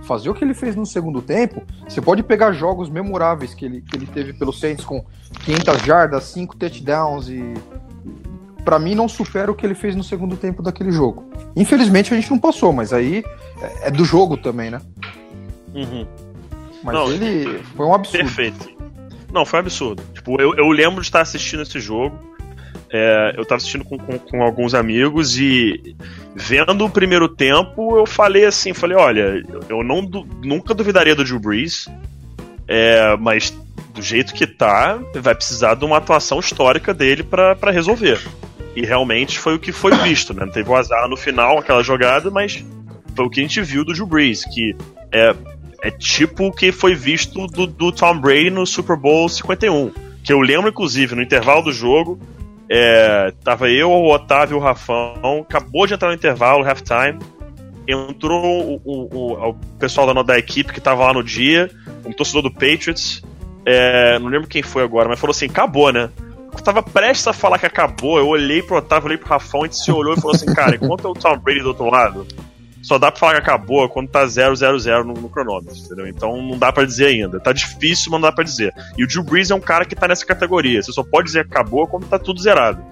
[0.04, 3.82] fazer o que ele fez no segundo tempo, você pode pegar jogos memoráveis que ele,
[3.82, 5.04] que ele teve pelo Saints com
[5.46, 7.54] 500 jardas, 5 touchdowns e
[8.64, 11.30] Pra mim não supera o que ele fez no segundo tempo daquele jogo.
[11.56, 13.24] Infelizmente a gente não passou, mas aí
[13.62, 14.82] é é do jogo também, né?
[15.72, 16.08] Uhum.
[16.86, 18.18] Mas Não, ele foi um absurdo.
[18.24, 18.70] Perfeito.
[19.34, 20.04] Não, foi um absurdo.
[20.14, 22.18] Tipo, eu, eu lembro de estar assistindo esse jogo.
[22.92, 25.96] É, eu tava assistindo com, com, com alguns amigos e
[26.36, 31.24] vendo o primeiro tempo, eu falei assim, falei, olha, eu não du- nunca duvidaria do
[31.24, 31.90] Drew Brees,
[32.68, 33.50] é, mas
[33.94, 38.22] do jeito que tá, vai precisar de uma atuação histórica dele pra pra resolver.
[38.76, 40.46] E realmente foi o que foi visto, né?
[40.54, 42.64] Teve o azar no final, aquela jogada, mas
[43.16, 44.76] foi o que a gente viu do Drew Brees, que
[45.12, 45.34] é,
[45.82, 49.92] é tipo o que foi visto do, do Tom Brady no Super Bowl 51.
[50.24, 52.20] Que eu lembro, inclusive, no intervalo do jogo,
[52.70, 57.20] é, tava eu, o Otávio e o Rafão, acabou de entrar no intervalo, halftime.
[57.88, 61.70] Entrou o, o- o- pessoal da, da equipe que tava lá no dia,
[62.04, 63.22] um torcedor do Patriots.
[63.66, 66.10] é, não lembro quem foi agora, mas falou assim: acabou, né?
[66.52, 69.66] Eu tava prestes a falar que acabou, eu olhei pro Otávio, olhei pro Rafão, a
[69.66, 72.26] gente se olhou e falou assim: cara, enquanto é o Tom Brady do outro lado,
[72.86, 74.54] só dá pra falar que acabou quando tá 000
[75.04, 76.08] no, no cronômetro, entendeu?
[76.08, 77.40] Então não dá pra dizer ainda.
[77.40, 78.72] Tá difícil, mas não dá pra dizer.
[78.96, 80.84] E o Drew Brees é um cara que tá nessa categoria.
[80.84, 82.84] Você só pode dizer que acabou quando tá tudo zerado.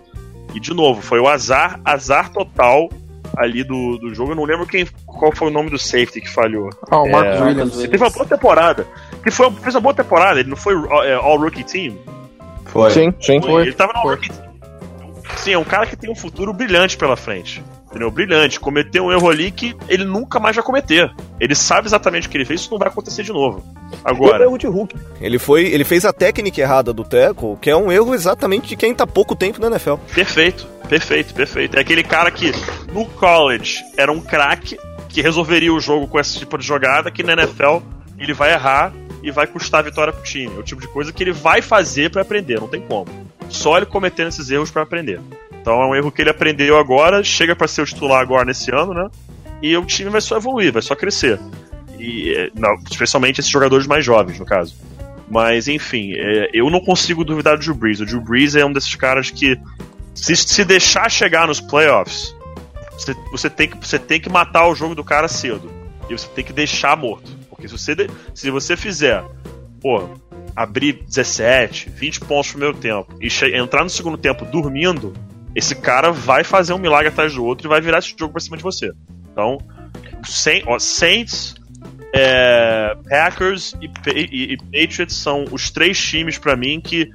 [0.56, 2.90] E de novo, foi o azar, azar total
[3.38, 4.32] ali do, do jogo.
[4.32, 6.72] Eu não lembro quem, qual foi o nome do safety que falhou.
[6.90, 7.78] Ah, o Marcos É, Williams.
[7.78, 8.88] Ele teve uma boa temporada.
[9.24, 10.74] Que foi, fez uma boa temporada, ele não foi
[11.06, 11.96] é, All Rookie Team.
[12.66, 12.90] Foi.
[12.90, 13.40] Sim, sim.
[13.40, 14.54] Foi, ele tava no All Rookie Team.
[15.38, 17.64] Sim, é um cara que tem um futuro brilhante pela frente.
[17.94, 18.10] Entendeu?
[18.10, 18.60] Brilhante.
[18.60, 21.14] Cometeu um erro ali que ele nunca mais vai cometer.
[21.40, 23.64] Ele sabe exatamente o que ele fez, isso não vai acontecer de novo.
[24.04, 24.46] Agora.
[24.46, 24.96] erro de Hulk.
[25.22, 28.76] Ele foi, ele fez a técnica errada do Teco, que é um erro exatamente de
[28.76, 29.94] quem tá pouco tempo na NFL.
[30.12, 31.78] Perfeito, perfeito, perfeito.
[31.78, 32.52] É aquele cara que
[32.92, 34.76] no college era um craque
[35.08, 37.78] que resolveria o jogo com esse tipo de jogada, que na NFL
[38.18, 38.92] ele vai errar
[39.22, 40.56] e vai custar a vitória pro time.
[40.56, 43.06] É o tipo de coisa que ele vai fazer pra aprender, não tem como.
[43.50, 45.22] Só ele cometendo esses erros pra aprender.
[45.64, 48.70] Então é um erro que ele aprendeu agora, chega pra ser o titular agora nesse
[48.70, 49.10] ano, né?
[49.62, 51.40] E o time vai só evoluir, vai só crescer.
[51.98, 54.76] E, é, não, especialmente esses jogadores mais jovens, no caso.
[55.30, 58.02] Mas, enfim, é, eu não consigo duvidar do Drew Brees.
[58.02, 59.58] O Drew Brees é um desses caras que,
[60.14, 62.36] se, se deixar chegar nos playoffs,
[62.92, 65.72] você, você, tem que, você tem que matar o jogo do cara cedo.
[66.10, 67.32] E você tem que deixar morto.
[67.50, 67.96] Porque se você,
[68.36, 69.24] se você fizer,
[69.82, 70.10] pô,
[70.54, 75.14] abrir 17, 20 pontos no primeiro tempo e entrar no segundo tempo dormindo,
[75.56, 78.42] esse cara vai fazer um milagre atrás do outro e vai virar esse jogo pra
[78.42, 78.92] cima de você.
[79.32, 79.58] Então,
[80.68, 81.56] ó, Saints,
[82.14, 87.10] é, Packers e, e- e Patriots são os três times pra mim que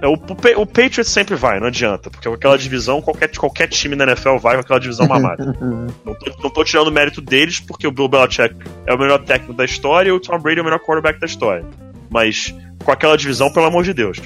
[0.00, 3.96] é, o, o o Patriots sempre vai, não adianta, porque aquela divisão, qualquer, qualquer time
[3.96, 5.44] na NFL vai com aquela divisão mamada.
[6.04, 8.54] não, tô, não tô tirando o mérito deles, porque o Bill Belichick
[8.86, 11.26] é o melhor técnico da história e o Tom Brady é o melhor quarterback da
[11.26, 11.64] história.
[12.10, 12.54] Mas
[12.84, 14.18] com aquela divisão, pelo amor de Deus.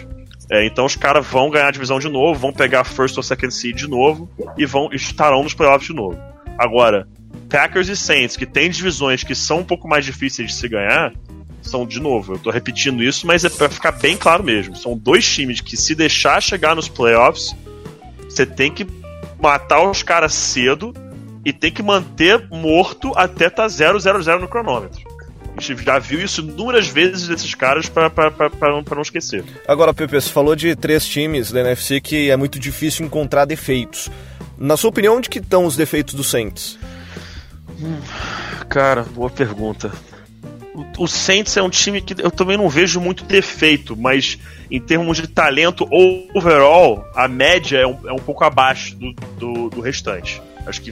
[0.53, 3.55] É, então os caras vão ganhar a divisão de novo, vão pegar first ou second
[3.55, 4.29] seed de novo
[4.59, 6.19] e vão estarão nos playoffs de novo.
[6.59, 7.09] Agora,
[7.49, 11.15] Packers e Saints, que tem divisões que são um pouco mais difíceis de se ganhar,
[11.63, 14.77] são, de novo, eu tô repetindo isso, mas é pra ficar bem claro mesmo.
[14.77, 17.57] São dois times que, se deixar chegar nos playoffs,
[18.29, 18.87] você tem que
[19.41, 20.93] matar os caras cedo
[21.47, 25.12] e tem que manter morto até tá 0-0-0 no cronômetro.
[25.57, 28.11] A gente já viu isso inúmeras vezes desses caras para
[28.91, 29.45] não esquecer.
[29.69, 34.11] Agora, Pepe, você falou de três times da NFC que é muito difícil encontrar defeitos.
[34.57, 36.79] Na sua opinião, onde que estão os defeitos do Saints?
[37.81, 38.01] Hum,
[38.69, 39.93] cara, boa pergunta.
[40.75, 44.39] O, o Saints é um time que eu também não vejo muito defeito, mas
[44.71, 45.87] em termos de talento
[46.35, 50.41] overall, a média é um, é um pouco abaixo do, do, do restante.
[50.67, 50.91] Acho que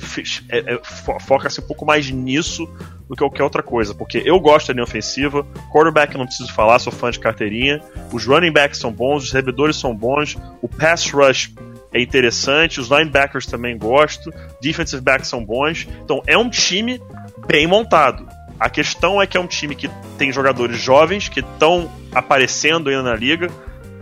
[0.49, 0.81] é, é,
[1.21, 2.67] foca-se um pouco mais nisso
[3.09, 3.95] do que qualquer outra coisa.
[3.95, 7.81] Porque eu gosto da linha ofensiva, quarterback não preciso falar, sou fã de carteirinha.
[8.13, 11.53] Os running backs são bons, os recebedores são bons, o pass rush
[11.93, 15.89] é interessante, os linebackers também gosto, defensive backs são bons.
[16.05, 17.01] Então é um time
[17.47, 18.29] bem montado.
[18.59, 23.03] A questão é que é um time que tem jogadores jovens que estão aparecendo ainda
[23.03, 23.49] na liga.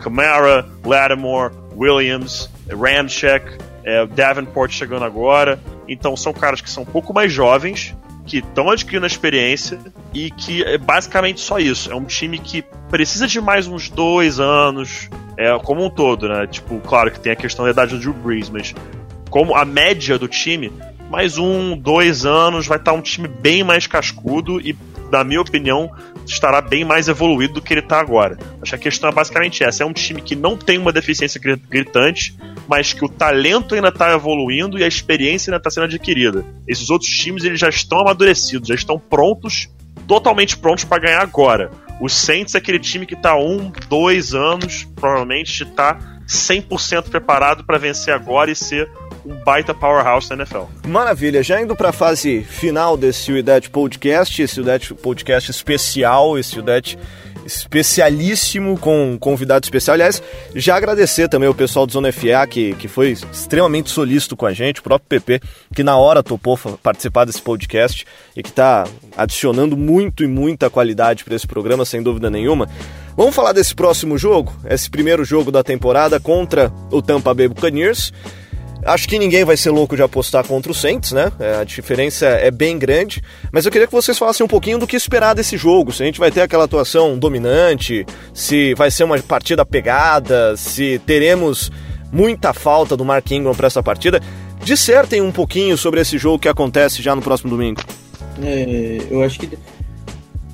[0.01, 3.57] Camara, Lattimore, Williams, Ramchek,
[3.89, 5.59] é, Davenport chegando agora.
[5.89, 9.81] Então são caras que são um pouco mais jovens, que estão adquirindo experiência
[10.13, 11.91] e que é basicamente só isso.
[11.91, 15.09] É um time que precisa de mais uns dois anos,
[15.39, 16.47] é, como um todo, né?
[16.47, 18.75] Tipo, claro que tem a questão da idade do Drew Brees, mas
[19.31, 20.71] como a média do time,
[21.09, 24.77] mais um, dois anos vai estar um time bem mais cascudo e,
[25.11, 25.91] na minha opinião,
[26.27, 28.39] estará bem mais evoluído do que ele está agora.
[28.61, 31.41] Acho que a questão é basicamente essa: é um time que não tem uma deficiência
[31.69, 32.37] gritante,
[32.69, 36.45] mas que o talento ainda está evoluindo e a experiência ainda está sendo adquirida.
[36.67, 39.69] Esses outros times eles já estão amadurecidos, já estão prontos,
[40.07, 41.71] totalmente prontos para ganhar agora.
[42.01, 47.79] O Saints é aquele time que está um, dois anos, provavelmente está 100% preparado para
[47.79, 48.89] vencer agora e ser
[49.25, 50.65] um baita powerhouse na NFL.
[50.87, 56.59] Maravilha, já indo para a fase final desse UDET Podcast, esse UDET Podcast especial, esse
[56.59, 56.99] UDET
[57.49, 59.95] especialíssimo com um convidado especial.
[59.95, 60.23] Aliás,
[60.55, 64.53] já agradecer também o pessoal do Zona FA que, que foi extremamente solícito com a
[64.53, 65.41] gente, o próprio PP,
[65.75, 68.87] que na hora topou participar desse podcast e que está
[69.17, 72.69] adicionando muito e muita qualidade para esse programa, sem dúvida nenhuma.
[73.17, 78.13] Vamos falar desse próximo jogo, esse primeiro jogo da temporada contra o Tampa Bay Buccaneers.
[78.85, 81.33] Acho que ninguém vai ser louco de apostar contra o Saints, né?
[81.39, 83.23] É, a diferença é bem grande.
[83.53, 85.93] Mas eu queria que vocês falassem um pouquinho do que esperar desse jogo.
[85.93, 91.01] Se a gente vai ter aquela atuação dominante, se vai ser uma partida pegada, se
[91.05, 91.71] teremos
[92.13, 94.21] muita falta do Mark Ingram para essa partida.
[94.63, 97.81] Dissertem um pouquinho sobre esse jogo que acontece já no próximo domingo.
[98.43, 99.59] É, eu acho que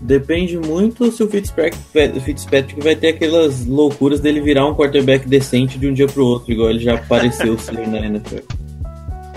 [0.05, 1.78] Depende muito se o Fitzpatrick,
[2.20, 6.52] Fitzpatrick vai ter aquelas loucuras dele virar um quarterback decente de um dia pro outro,
[6.52, 7.57] igual ele já apareceu
[7.88, 8.40] na NFL.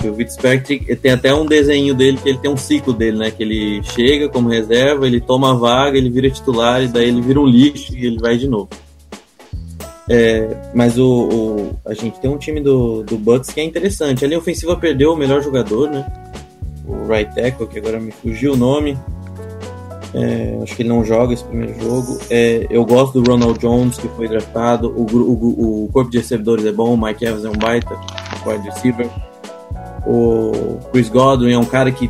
[0.06, 3.32] O Fitzpatrick tem até um desenho dele que ele tem um ciclo dele, né?
[3.32, 7.22] Que ele chega como reserva, ele toma a vaga, ele vira titular e daí ele
[7.22, 8.68] vira um lixo e ele vai de novo.
[10.10, 14.26] É, mas o, o, a gente tem um time do, do Bucks que é interessante.
[14.26, 16.06] A linha ofensiva perdeu o melhor jogador, né?
[16.86, 18.98] O right tackle, que agora me fugiu o nome.
[20.14, 22.20] É, acho que ele não joga esse primeiro jogo.
[22.30, 24.90] É, eu gosto do Ronald Jones, que foi draftado.
[24.90, 26.94] O, o, o, corpo de recebedores é bom.
[26.94, 27.98] O Mike Evans é um baita
[28.46, 29.10] wide receiver.
[30.06, 32.10] O Chris Godwin é um cara que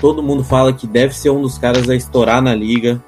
[0.00, 3.00] todo mundo fala que deve ser um dos caras a estourar na liga.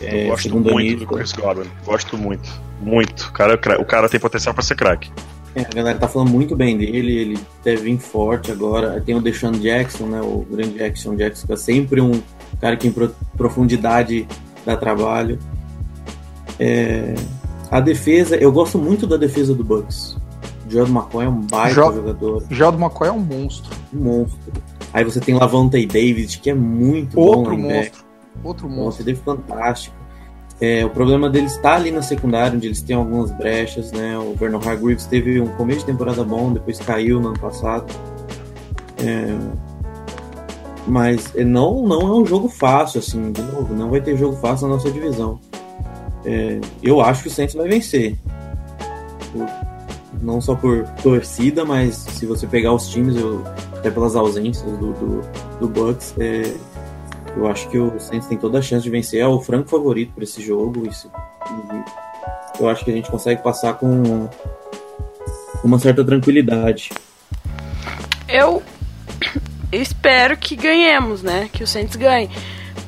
[0.00, 1.68] É, eu gosto muito do Chris Godwin.
[1.84, 2.50] Gosto muito.
[2.80, 3.28] Muito.
[3.28, 5.10] O cara, é o cara tem potencial para ser craque.
[5.54, 9.00] É, a galera tá falando muito bem dele, ele deve vir forte agora.
[9.00, 10.20] Tem o Deshaun Jackson, né?
[10.20, 12.22] O grande Jackson Jackson, que é sempre um
[12.58, 12.94] cara que em
[13.36, 14.26] profundidade
[14.64, 15.38] dá trabalho.
[16.58, 17.14] É,
[17.70, 20.16] a defesa, eu gosto muito da defesa do Bucks.
[20.66, 22.44] O Jordan McCoy é um baita jo jogador.
[22.50, 23.76] Jordan McCoy é um monstro.
[23.94, 24.52] Um monstro.
[24.92, 27.62] Aí você tem Lavonte David, que é muito Outro bom.
[27.62, 28.04] Monstro.
[28.42, 29.08] Outro monstro.
[29.08, 30.00] Outro fantástico.
[30.60, 34.18] É, o problema deles está ali na secundária, onde eles têm algumas brechas, né?
[34.18, 37.90] O Vernon Hargreaves teve um começo de temporada bom, depois caiu no ano passado.
[38.98, 39.38] É,
[40.90, 44.66] mas não, não é um jogo fácil, assim, de novo, não vai ter jogo fácil
[44.66, 45.38] na nossa divisão.
[46.24, 48.18] É, eu acho que o Saints vai vencer.
[50.20, 53.42] Não só por torcida, mas se você pegar os times, eu,
[53.76, 55.20] até pelas ausências do, do,
[55.60, 56.54] do Bucks, é,
[57.36, 59.20] eu acho que o Saints tem toda a chance de vencer.
[59.20, 60.86] É o franco favorito para esse jogo.
[60.86, 61.10] Isso,
[62.58, 64.28] eu acho que a gente consegue passar com
[65.62, 66.90] uma certa tranquilidade.
[68.28, 68.62] Eu
[69.72, 71.48] espero que ganhemos, né?
[71.52, 72.30] Que o Saints ganhe.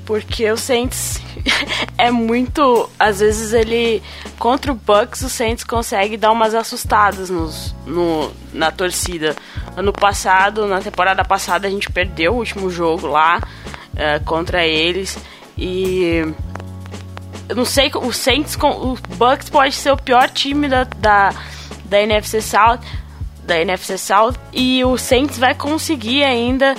[0.04, 1.20] Porque o Saints
[1.96, 2.88] é muito.
[2.98, 4.02] Às vezes ele.
[4.38, 9.36] Contra o Bucks, o Saints consegue dar umas assustadas nos, no, na torcida.
[9.76, 15.16] Ano passado, na temporada passada, a gente perdeu o último jogo lá uh, contra eles.
[15.56, 16.24] E.
[17.48, 18.56] Eu não sei, o Saints.
[18.56, 21.34] O Bucks pode ser o pior time da, da,
[21.84, 22.80] da NFC South
[23.44, 26.74] da NFC South e o Saints vai conseguir ainda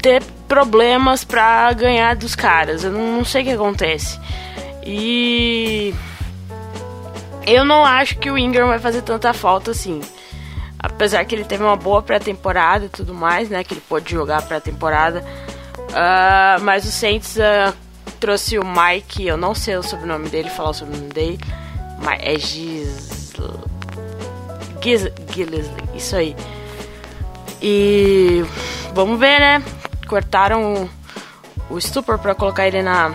[0.00, 2.84] ter problemas pra ganhar dos caras.
[2.84, 4.18] Eu não, não sei o que acontece.
[4.84, 5.94] E
[7.46, 10.00] eu não acho que o Ingram vai fazer tanta falta assim.
[10.78, 13.64] Apesar que ele teve uma boa pré-temporada e tudo mais, né?
[13.64, 15.24] Que ele pôde jogar pré-temporada.
[15.88, 17.74] Uh, mas o Saints uh,
[18.20, 21.38] trouxe o Mike, eu não sei o sobrenome dele, falar o sobrenome dele.
[22.02, 22.77] Mas é Giz...
[24.82, 25.10] Giz...
[25.32, 26.36] Gillesley, isso aí.
[27.60, 28.44] E
[28.94, 29.62] vamos ver, né?
[30.06, 30.88] Cortaram
[31.70, 33.10] o, o Stupor para colocar ele na,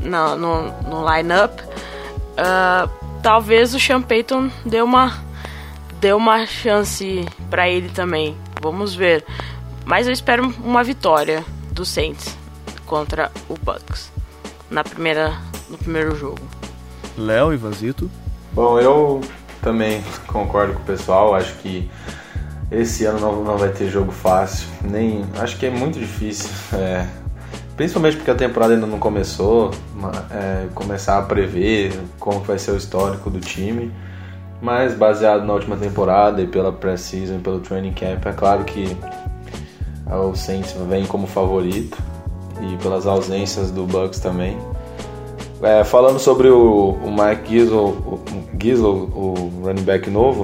[0.00, 1.62] na no, no line-up.
[2.32, 2.88] Uh,
[3.22, 5.22] talvez o Sean Payton dê uma,
[6.00, 8.36] dê uma chance para ele também.
[8.60, 9.24] Vamos ver.
[9.84, 12.36] Mas eu espero uma vitória do Saints
[12.86, 14.12] contra o Bucks
[14.70, 15.36] na primeira,
[15.68, 16.40] no primeiro jogo.
[17.16, 18.10] Léo e Vazito?
[18.52, 19.20] Bom, eu
[19.62, 21.34] também concordo com o pessoal.
[21.34, 21.88] Acho que
[22.70, 24.68] esse ano não, não vai ter jogo fácil.
[24.82, 26.50] Nem acho que é muito difícil.
[26.74, 27.06] É,
[27.76, 29.70] principalmente porque a temporada ainda não começou.
[30.30, 33.90] É, começar a prever como vai ser o histórico do time.
[34.60, 38.96] Mas baseado na última temporada e pela pré-season, pelo training camp, é claro que
[40.06, 41.98] o Saints vem como favorito
[42.60, 44.56] e pelas ausências do Bucks também.
[45.62, 48.20] É, falando sobre o, o Mike Gislow, o,
[48.60, 50.42] Gislow, o running back novo,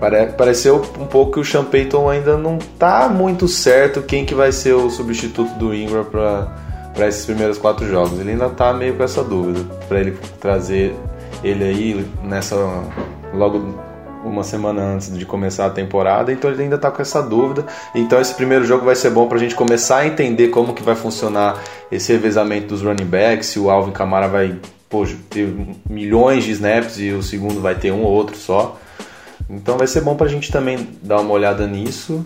[0.00, 4.34] pare, pareceu um pouco que o Sean Payton ainda não tá muito certo quem que
[4.34, 8.18] vai ser o substituto do Ingram para esses primeiros quatro jogos.
[8.18, 10.96] Ele ainda tá meio com essa dúvida para ele trazer
[11.44, 12.56] ele aí nessa
[13.32, 13.89] logo
[14.24, 17.64] uma semana antes de começar a temporada, então ele ainda está com essa dúvida.
[17.94, 20.82] Então esse primeiro jogo vai ser bom para a gente começar a entender como que
[20.82, 21.60] vai funcionar
[21.90, 24.56] esse revezamento dos running backs, se o Alvin Kamara vai
[24.88, 25.54] pô, ter
[25.88, 28.78] milhões de snaps e o segundo vai ter um ou outro só.
[29.48, 32.24] Então vai ser bom para a gente também dar uma olhada nisso.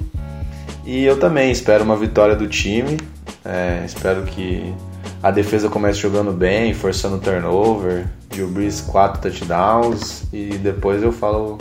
[0.85, 2.99] E eu também espero uma vitória do time.
[3.45, 4.75] É, espero que
[5.23, 8.07] a defesa comece jogando bem, forçando turnover.
[8.29, 10.25] Drew Brees 4 touchdowns.
[10.33, 11.57] E depois eu falo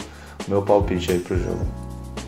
[0.48, 1.66] meu palpite aí pro jogo.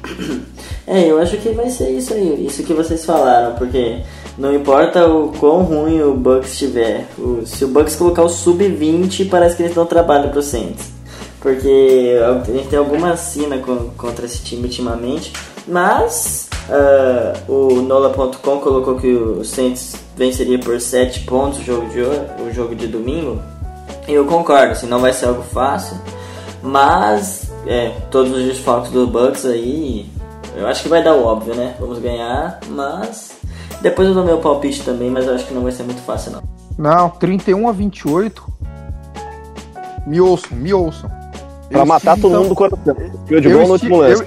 [0.88, 4.03] É, eu acho que vai ser isso aí, isso que vocês falaram, porque
[4.38, 7.07] não importa o quão ruim o Bucks estiver,
[7.43, 10.91] se o Bucks colocar o sub-20, parece que eles dão trabalho pro Saints.
[11.39, 13.57] Porque a gente tem alguma sina
[13.97, 15.34] contra esse time ultimamente,
[15.68, 22.01] mas uh, o Nola.com colocou que o Saints venceria por 7 pontos o jogo de,
[22.01, 23.41] o jogo de domingo.
[24.07, 25.97] Eu concordo, assim, não vai ser algo fácil,
[26.61, 30.09] mas é, todos os desfalques do Bucks aí,
[30.55, 31.76] eu acho que vai dar o óbvio, né?
[31.80, 33.36] Vamos ganhar, mas
[33.82, 36.32] depois eu dou meu palpite também, mas eu acho que não vai ser muito fácil
[36.32, 36.43] não.
[36.78, 38.53] Não, 31 a 28.
[40.05, 41.09] Me ouçam, me ouçam.
[41.70, 42.78] Pra eu matar todo mundo quando
[43.30, 44.24] eu de último lance.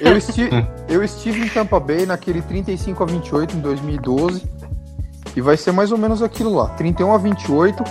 [0.00, 4.42] Eu, eu, estive, eu estive em Tampa Bay naquele 35 a 28 em 2012
[5.34, 7.84] e vai ser mais ou menos aquilo lá, 31 a 28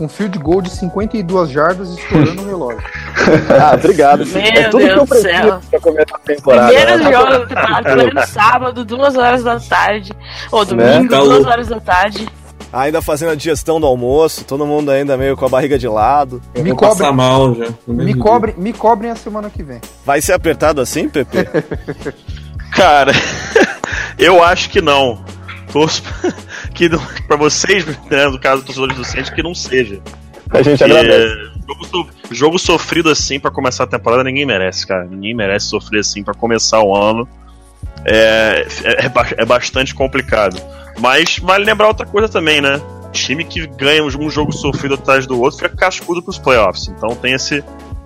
[0.00, 2.82] com field goal de 52 jardas estourando o relógio.
[3.60, 4.24] ah, obrigado.
[4.24, 6.66] Meu é tudo Deus que eu preciso pra começar a temporada.
[6.68, 7.12] Primeiro né?
[7.12, 10.12] jogo do sábado, duas horas da tarde.
[10.50, 11.20] Ou domingo, né?
[11.20, 12.26] duas horas da tarde.
[12.72, 16.40] Ainda fazendo a digestão do almoço, todo mundo ainda meio com a barriga de lado.
[16.56, 17.66] me cobrem mal já.
[17.86, 19.82] Me cobrem, me cobrem a semana que vem.
[20.06, 21.46] Vai ser apertado assim, Pepe?
[22.72, 23.12] Cara,
[24.16, 25.22] eu acho que não
[25.72, 26.02] torço
[26.74, 26.88] que
[27.26, 30.00] para vocês, né, no caso torcedores do Santos, que não seja.
[30.50, 31.50] A gente Porque agradece.
[31.92, 35.04] Jogo, jogo sofrido assim para começar a temporada ninguém merece, cara.
[35.04, 37.28] Ninguém merece sofrer assim para começar o ano.
[38.04, 40.60] É, é, é, é, bastante complicado.
[40.98, 42.80] Mas vale lembrar outra coisa também, né?
[43.12, 46.88] Time que ganha um jogo sofrido atrás do outro fica cascudo pros playoffs.
[46.88, 47.62] Então tem esse,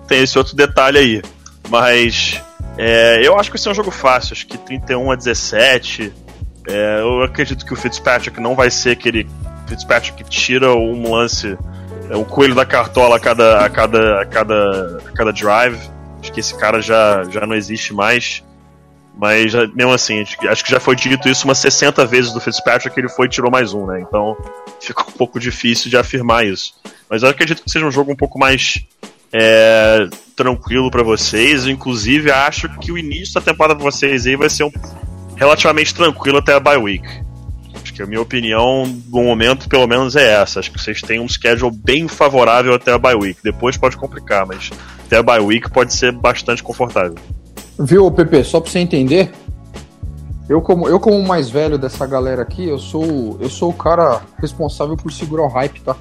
[0.07, 1.21] tem esse outro detalhe aí.
[1.69, 2.41] Mas
[2.77, 4.33] é, eu acho que vai ser um jogo fácil.
[4.33, 6.13] Acho que 31 a 17.
[6.67, 9.27] É, eu acredito que o Fitzpatrick não vai ser aquele
[9.67, 11.57] Fitzpatrick que tira um lance,
[12.09, 15.79] é, um coelho da cartola a cada, a cada, a cada, a cada drive.
[16.19, 18.43] Acho que esse cara já, já não existe mais.
[19.17, 22.99] Mas mesmo assim, acho que já foi dito isso umas 60 vezes do Fitzpatrick que
[22.99, 24.01] ele foi e tirou mais um, né?
[24.01, 24.35] Então
[24.81, 26.73] fica um pouco difícil de afirmar isso.
[27.09, 28.85] Mas eu acredito que seja um jogo um pouco mais
[29.31, 31.65] é, tranquilo para vocês.
[31.65, 34.71] Inclusive, acho que o início da temporada para vocês aí vai ser um
[35.35, 37.05] relativamente tranquilo até a bye week.
[37.81, 40.59] Acho que a minha opinião no momento, pelo menos, é essa.
[40.59, 43.39] Acho que vocês têm um schedule bem favorável até a bye week.
[43.43, 44.71] Depois pode complicar, mas
[45.05, 47.15] até a bye week pode ser bastante confortável.
[47.77, 49.31] Viu, Pepe, só pra você entender,
[50.47, 54.21] eu como, eu como mais velho dessa galera aqui, eu sou, eu sou o cara
[54.39, 55.95] responsável por segurar o hype, tá?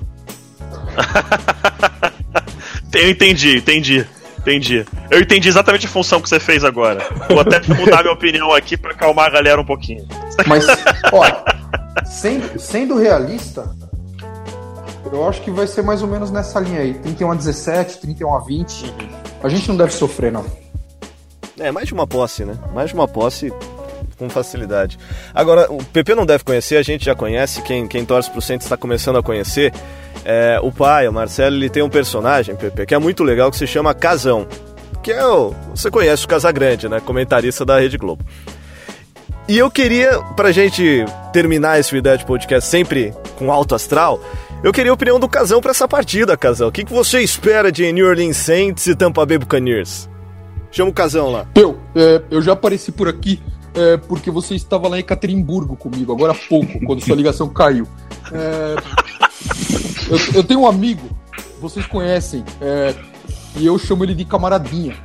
[2.95, 4.07] eu entendi, entendi.
[4.45, 4.85] Entendi.
[5.11, 7.01] Eu entendi exatamente a função que você fez agora.
[7.31, 10.07] Vou até mudar minha opinião aqui pra acalmar a galera um pouquinho.
[10.47, 10.67] Mas,
[11.11, 11.25] ó,
[12.05, 13.75] sendo, sendo realista,
[15.11, 16.93] eu acho que vai ser mais ou menos nessa linha aí.
[16.93, 18.95] 31 a 17, 31 a 20.
[19.43, 20.45] A gente não deve sofrer, não.
[21.59, 22.55] É, mais de uma posse, né?
[22.75, 23.51] Mais de uma posse
[24.15, 24.99] com facilidade.
[25.35, 28.67] Agora, o PP não deve conhecer, a gente já conhece, quem, quem torce pro Santos
[28.67, 29.73] está começando a conhecer.
[30.25, 33.57] É, o pai, o Marcelo, ele tem um personagem, PP, que é muito legal, que
[33.57, 34.47] se chama Casão.
[35.03, 35.55] Que é o.
[35.75, 36.99] Você conhece o Casagrande, né?
[36.99, 38.25] Comentarista da Rede Globo.
[39.47, 44.19] E eu queria, pra gente terminar esse Ideia de Podcast sempre com alto astral,
[44.63, 46.69] eu queria a opinião do Casão para essa partida, Casão.
[46.69, 50.09] O que, que você espera de New Orleans Saints e Tampa Bay Buccaneers?
[50.71, 51.47] Chama o Casão lá.
[51.55, 53.43] Eu, é, eu já apareci por aqui
[53.75, 57.87] é, porque você estava lá em Caterimburgo comigo, agora há pouco, quando sua ligação caiu.
[58.33, 58.77] É,
[60.09, 61.09] eu, eu, tenho um amigo,
[61.61, 62.95] vocês conhecem, é,
[63.57, 64.97] e eu chamo ele de Camaradinha.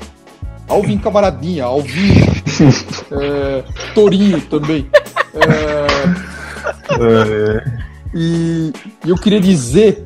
[0.68, 2.14] Alvin Camaradinha, Alvin
[3.12, 3.64] é,
[3.96, 4.88] Torinho também.
[7.00, 7.64] É,
[8.14, 8.72] e,
[9.04, 10.06] e eu queria dizer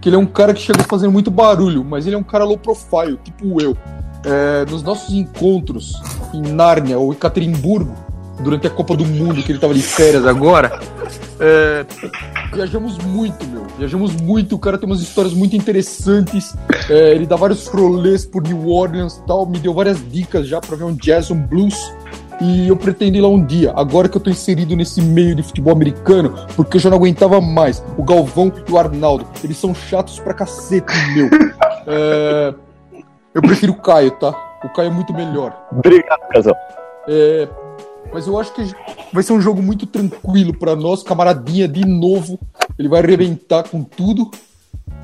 [0.00, 2.44] que ele é um cara que chegou fazendo muito barulho, mas ele é um cara
[2.44, 3.76] low profile, tipo eu
[4.24, 6.00] é, nos nossos encontros
[6.34, 7.94] em Nárnia ou em Caterimburgo,
[8.40, 10.78] durante a Copa do Mundo, que ele estava de férias agora,
[11.40, 11.84] é,
[12.52, 13.66] viajamos muito, meu.
[13.78, 16.56] Viajamos muito, o cara tem umas histórias muito interessantes.
[16.88, 20.76] É, ele dá vários rolês por New Orleans tal, me deu várias dicas já para
[20.76, 21.76] ver um jazz, um blues.
[22.40, 25.42] E eu pretendo ir lá um dia, agora que eu tô inserido nesse meio de
[25.42, 27.82] futebol americano, porque eu já não aguentava mais.
[27.96, 31.28] O Galvão e o Arnaldo, eles são chatos pra cacete, meu.
[31.90, 32.54] É,
[33.38, 34.30] eu prefiro o Caio, tá?
[34.64, 35.56] O Caio é muito melhor.
[35.70, 36.56] Obrigado, Casal.
[37.06, 37.48] É,
[38.12, 38.62] mas eu acho que
[39.12, 41.02] vai ser um jogo muito tranquilo para nós.
[41.04, 42.38] Camaradinha de novo.
[42.76, 44.30] Ele vai arrebentar com tudo.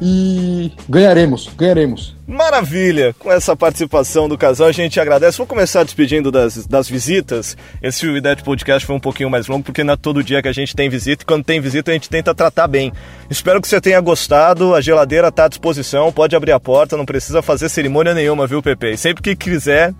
[0.00, 2.16] E ganharemos, ganharemos.
[2.26, 3.14] Maravilha!
[3.18, 5.38] Com essa participação do casal, a gente agradece.
[5.38, 7.56] Vou começar despedindo das, das visitas.
[7.82, 10.48] Esse Ideia de Podcast foi um pouquinho mais longo, porque não é todo dia que
[10.48, 11.22] a gente tem visita.
[11.22, 12.92] E quando tem visita, a gente tenta tratar bem.
[13.30, 14.74] Espero que você tenha gostado.
[14.74, 18.62] A geladeira está à disposição, pode abrir a porta, não precisa fazer cerimônia nenhuma, viu,
[18.62, 18.92] Pepe?
[18.92, 19.94] E sempre que quiser,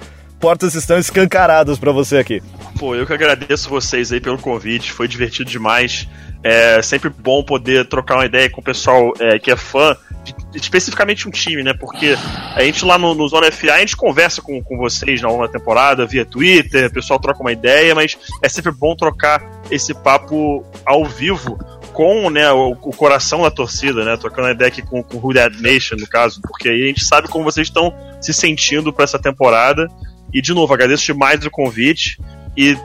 [0.45, 2.43] portas estão escancaradas para você aqui.
[2.79, 6.07] Pô, eu que agradeço vocês aí pelo convite, foi divertido demais.
[6.43, 10.35] É sempre bom poder trocar uma ideia com o pessoal é, que é fã, de,
[10.55, 11.73] especificamente um time, né?
[11.73, 12.15] Porque
[12.55, 15.49] a gente lá no, no Zona FA, a gente conversa com, com vocês na longa
[15.49, 20.63] temporada, via Twitter, o pessoal troca uma ideia, mas é sempre bom trocar esse papo
[20.85, 21.59] ao vivo
[21.95, 24.15] com né, o, o, coração da torcida, né?
[24.19, 25.33] Trocando a ideia aqui com, com o Who
[25.63, 29.19] Nation, no caso, porque aí a gente sabe como vocês estão se sentindo para essa
[29.19, 29.89] temporada.
[30.35, 32.21] E de novo, agradeço demais o convite
[32.57, 32.77] e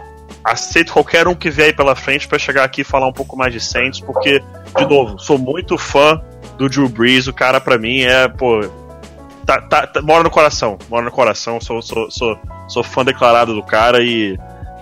[0.44, 3.36] aceito qualquer um que vier aí pela frente para chegar aqui e falar um pouco
[3.36, 4.42] mais de Saints, porque,
[4.78, 6.22] de novo, sou muito fã
[6.58, 8.62] do Drew Brees, o cara para mim é, pô,
[9.46, 13.56] tá, tá, tá, mora no coração, mora no coração, sou, sou, sou, sou fã declarado
[13.56, 14.38] do cara e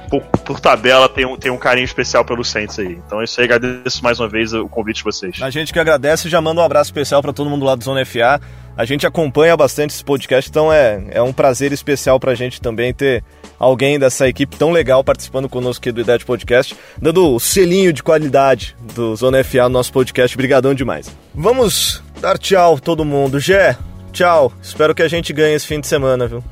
[0.10, 3.00] por, por, tabela tem um, tem um carinho especial pelo Saints aí.
[3.06, 5.42] Então é isso aí, agradeço mais uma vez o convite de vocês.
[5.42, 8.06] A gente que agradece já manda um abraço especial para todo mundo lá do Zona
[8.06, 8.42] FA.
[8.78, 12.94] A gente acompanha bastante esse podcast, então é, é um prazer especial pra gente também
[12.94, 13.24] ter
[13.58, 18.04] alguém dessa equipe tão legal participando conosco aqui do Ideia Podcast, dando o selinho de
[18.04, 20.38] qualidade do Zona FA no nosso podcast.
[20.38, 21.10] Obrigadão demais.
[21.34, 23.40] Vamos dar tchau todo mundo.
[23.40, 23.76] Gé,
[24.14, 24.54] tchau.
[24.62, 26.44] Espero que a gente ganhe esse fim de semana, viu?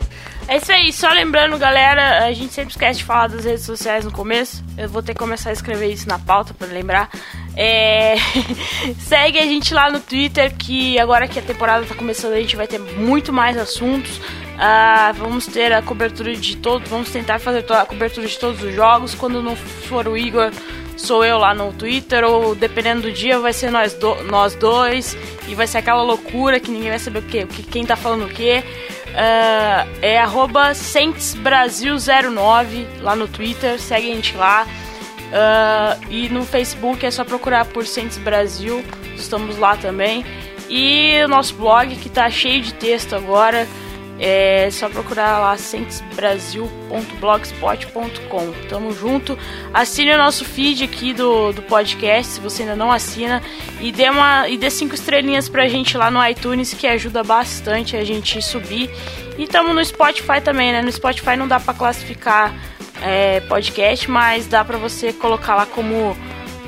[0.47, 4.03] É isso aí, só lembrando, galera, a gente sempre esquece de falar das redes sociais
[4.03, 4.63] no começo.
[4.75, 7.09] Eu vou ter que começar a escrever isso na pauta para lembrar.
[7.55, 8.15] É...
[8.99, 12.55] Segue a gente lá no Twitter, que agora que a temporada tá começando, a gente
[12.55, 14.19] vai ter muito mais assuntos.
[14.55, 18.73] Uh, vamos ter a cobertura de todos, vamos tentar fazer a cobertura de todos os
[18.73, 19.13] jogos.
[19.13, 20.51] Quando não for o Igor,
[20.95, 25.17] sou eu lá no Twitter, ou dependendo do dia, vai ser nós, do, nós dois.
[25.47, 28.29] E vai ser aquela loucura que ninguém vai saber o que, quem tá falando o
[28.29, 28.63] que.
[29.15, 34.67] Uh, é arroba 09 lá no Twitter, segue a gente lá.
[35.25, 38.83] Uh, e no Facebook é só procurar por Saints Brasil,
[39.15, 40.25] estamos lá também.
[40.69, 43.67] E o nosso blog que tá cheio de texto agora.
[44.17, 48.53] É só procurar lá centesbrasil.blogspot.com.
[48.69, 49.37] Tamo junto.
[49.73, 53.43] Assine o nosso feed aqui do, do podcast, se você ainda não assina.
[53.81, 57.97] E dê, uma, e dê cinco estrelinhas pra gente lá no iTunes, que ajuda bastante
[57.97, 58.89] a gente subir.
[59.37, 60.81] E tamo no Spotify também, né?
[60.81, 62.55] No Spotify não dá pra classificar
[63.01, 66.15] é, podcast, mas dá pra você colocar lá como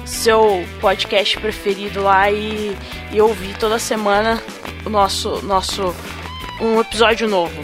[0.05, 2.75] seu podcast preferido lá e,
[3.11, 4.41] e ouvir toda semana
[4.85, 5.93] o nosso, nosso
[6.61, 7.61] um episódio novo.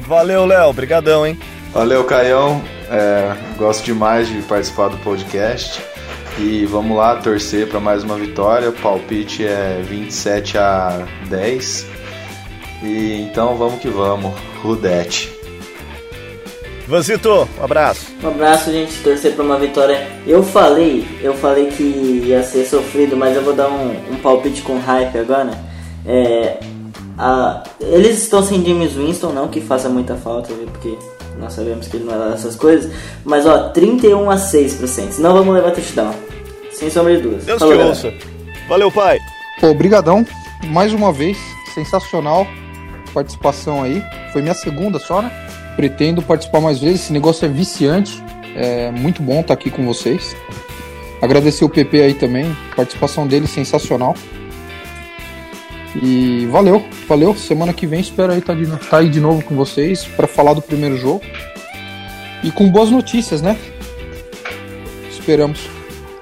[0.00, 0.68] Valeu, Léo.
[0.68, 1.38] Obrigadão, hein?
[1.72, 2.62] Valeu, Caião.
[2.90, 5.80] É, gosto demais de participar do podcast.
[6.38, 8.70] E vamos lá torcer para mais uma vitória.
[8.70, 11.86] O palpite é 27 a 10.
[12.82, 14.32] E então vamos que vamos.
[14.62, 15.39] Rudete.
[16.90, 18.08] Vanzito, um abraço.
[18.20, 18.92] Um abraço, gente.
[19.00, 20.08] Torcer pra uma vitória.
[20.26, 24.60] Eu falei, eu falei que ia ser sofrido, mas eu vou dar um, um palpite
[24.62, 25.52] com hype agora.
[26.04, 26.58] É,
[27.16, 30.66] a, eles estão sem James Winston, não que faça muita falta, viu?
[30.66, 30.98] Porque
[31.38, 32.92] nós sabemos que ele não é lá dessas coisas.
[33.24, 35.18] Mas ó, 31 a 6 pro Saints.
[35.20, 36.12] Não vamos levar touchdown.
[36.72, 37.46] Sem sombra de dúvidas.
[37.46, 38.12] Deus Falou, te ouça.
[38.68, 39.16] Valeu, pai.
[39.60, 40.26] Pô, brigadão.
[40.66, 41.38] Mais uma vez,
[41.72, 42.48] sensacional
[43.12, 44.02] participação aí.
[44.32, 45.30] Foi minha segunda só, né?
[45.80, 47.04] Pretendo participar mais vezes.
[47.04, 48.22] Esse negócio é viciante.
[48.54, 50.36] É muito bom estar aqui com vocês.
[51.22, 52.54] Agradecer o PP aí também.
[52.76, 54.14] Participação dele sensacional.
[56.02, 57.34] E valeu, valeu.
[57.34, 60.52] Semana que vem espero aí estar de, tá aí de novo com vocês para falar
[60.52, 61.22] do primeiro jogo.
[62.44, 63.56] E com boas notícias, né?
[65.10, 65.60] Esperamos.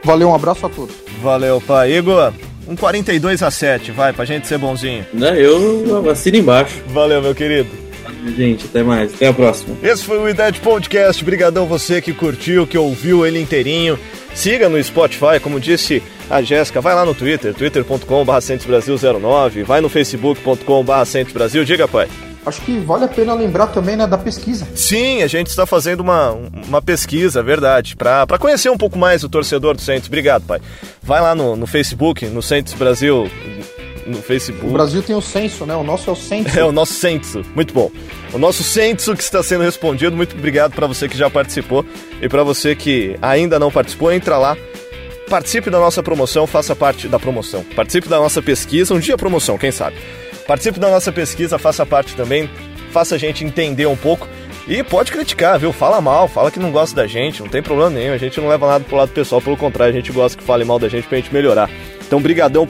[0.04, 0.94] Valeu, um abraço a todos.
[1.20, 1.96] Valeu, pai.
[1.96, 2.32] Igor,
[2.68, 5.04] um 42 a 7, vai, pra gente ser bonzinho.
[5.12, 6.80] Né, Eu assino embaixo.
[6.86, 7.88] Valeu, meu querido.
[8.36, 9.14] Gente, até mais.
[9.14, 9.76] Até a próxima.
[9.82, 11.24] Esse foi o Idade Podcast.
[11.24, 13.98] Brigadão você que curtiu, que ouviu ele inteirinho.
[14.34, 19.88] Siga no Spotify, como disse a Jéssica, vai lá no Twitter, twitter.com.br Brasil09, vai no
[19.88, 21.64] facebook.com.br Brasil.
[21.64, 22.09] Diga, pai.
[22.46, 24.66] Acho que vale a pena lembrar também né, da pesquisa.
[24.74, 26.30] Sim, a gente está fazendo uma,
[26.66, 30.06] uma pesquisa, verdade, para conhecer um pouco mais o torcedor do Santos.
[30.06, 30.61] Obrigado, pai.
[31.02, 33.30] Vai lá no, no Facebook, no Santos Brasil,
[34.09, 34.66] no Facebook.
[34.66, 35.74] O Brasil tem o censo, né?
[35.76, 36.59] O nosso é o censo.
[36.59, 37.90] É o nosso censo, muito bom.
[38.32, 40.16] O nosso censo que está sendo respondido.
[40.16, 41.84] Muito obrigado para você que já participou
[42.20, 44.56] e para você que ainda não participou, entra lá.
[45.28, 47.62] Participe da nossa promoção, faça parte da promoção.
[47.76, 49.96] Participe da nossa pesquisa, um dia promoção, quem sabe.
[50.46, 52.48] Participe da nossa pesquisa, faça parte também,
[52.90, 54.26] faça a gente entender um pouco
[54.66, 55.72] e pode criticar, viu?
[55.72, 58.12] Fala mal, fala que não gosta da gente, não tem problema nenhum.
[58.12, 60.64] A gente não leva nada pro lado pessoal, pelo contrário, a gente gosta que fale
[60.64, 61.70] mal da gente pra gente melhorar.
[62.06, 62.66] Então, brigadão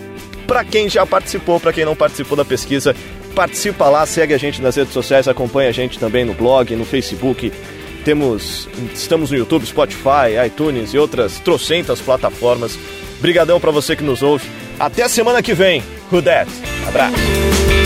[0.48, 2.96] para quem já participou, para quem não participou da pesquisa,
[3.34, 6.86] participa lá, segue a gente nas redes sociais, acompanha a gente também no blog, no
[6.86, 7.52] Facebook.
[8.02, 12.78] Temos, estamos no YouTube, Spotify, iTunes e outras trocentas plataformas.
[13.20, 14.48] Brigadão para você que nos ouve.
[14.80, 15.82] Até a semana que vem.
[16.10, 16.50] Who that?
[16.86, 17.77] Abraço.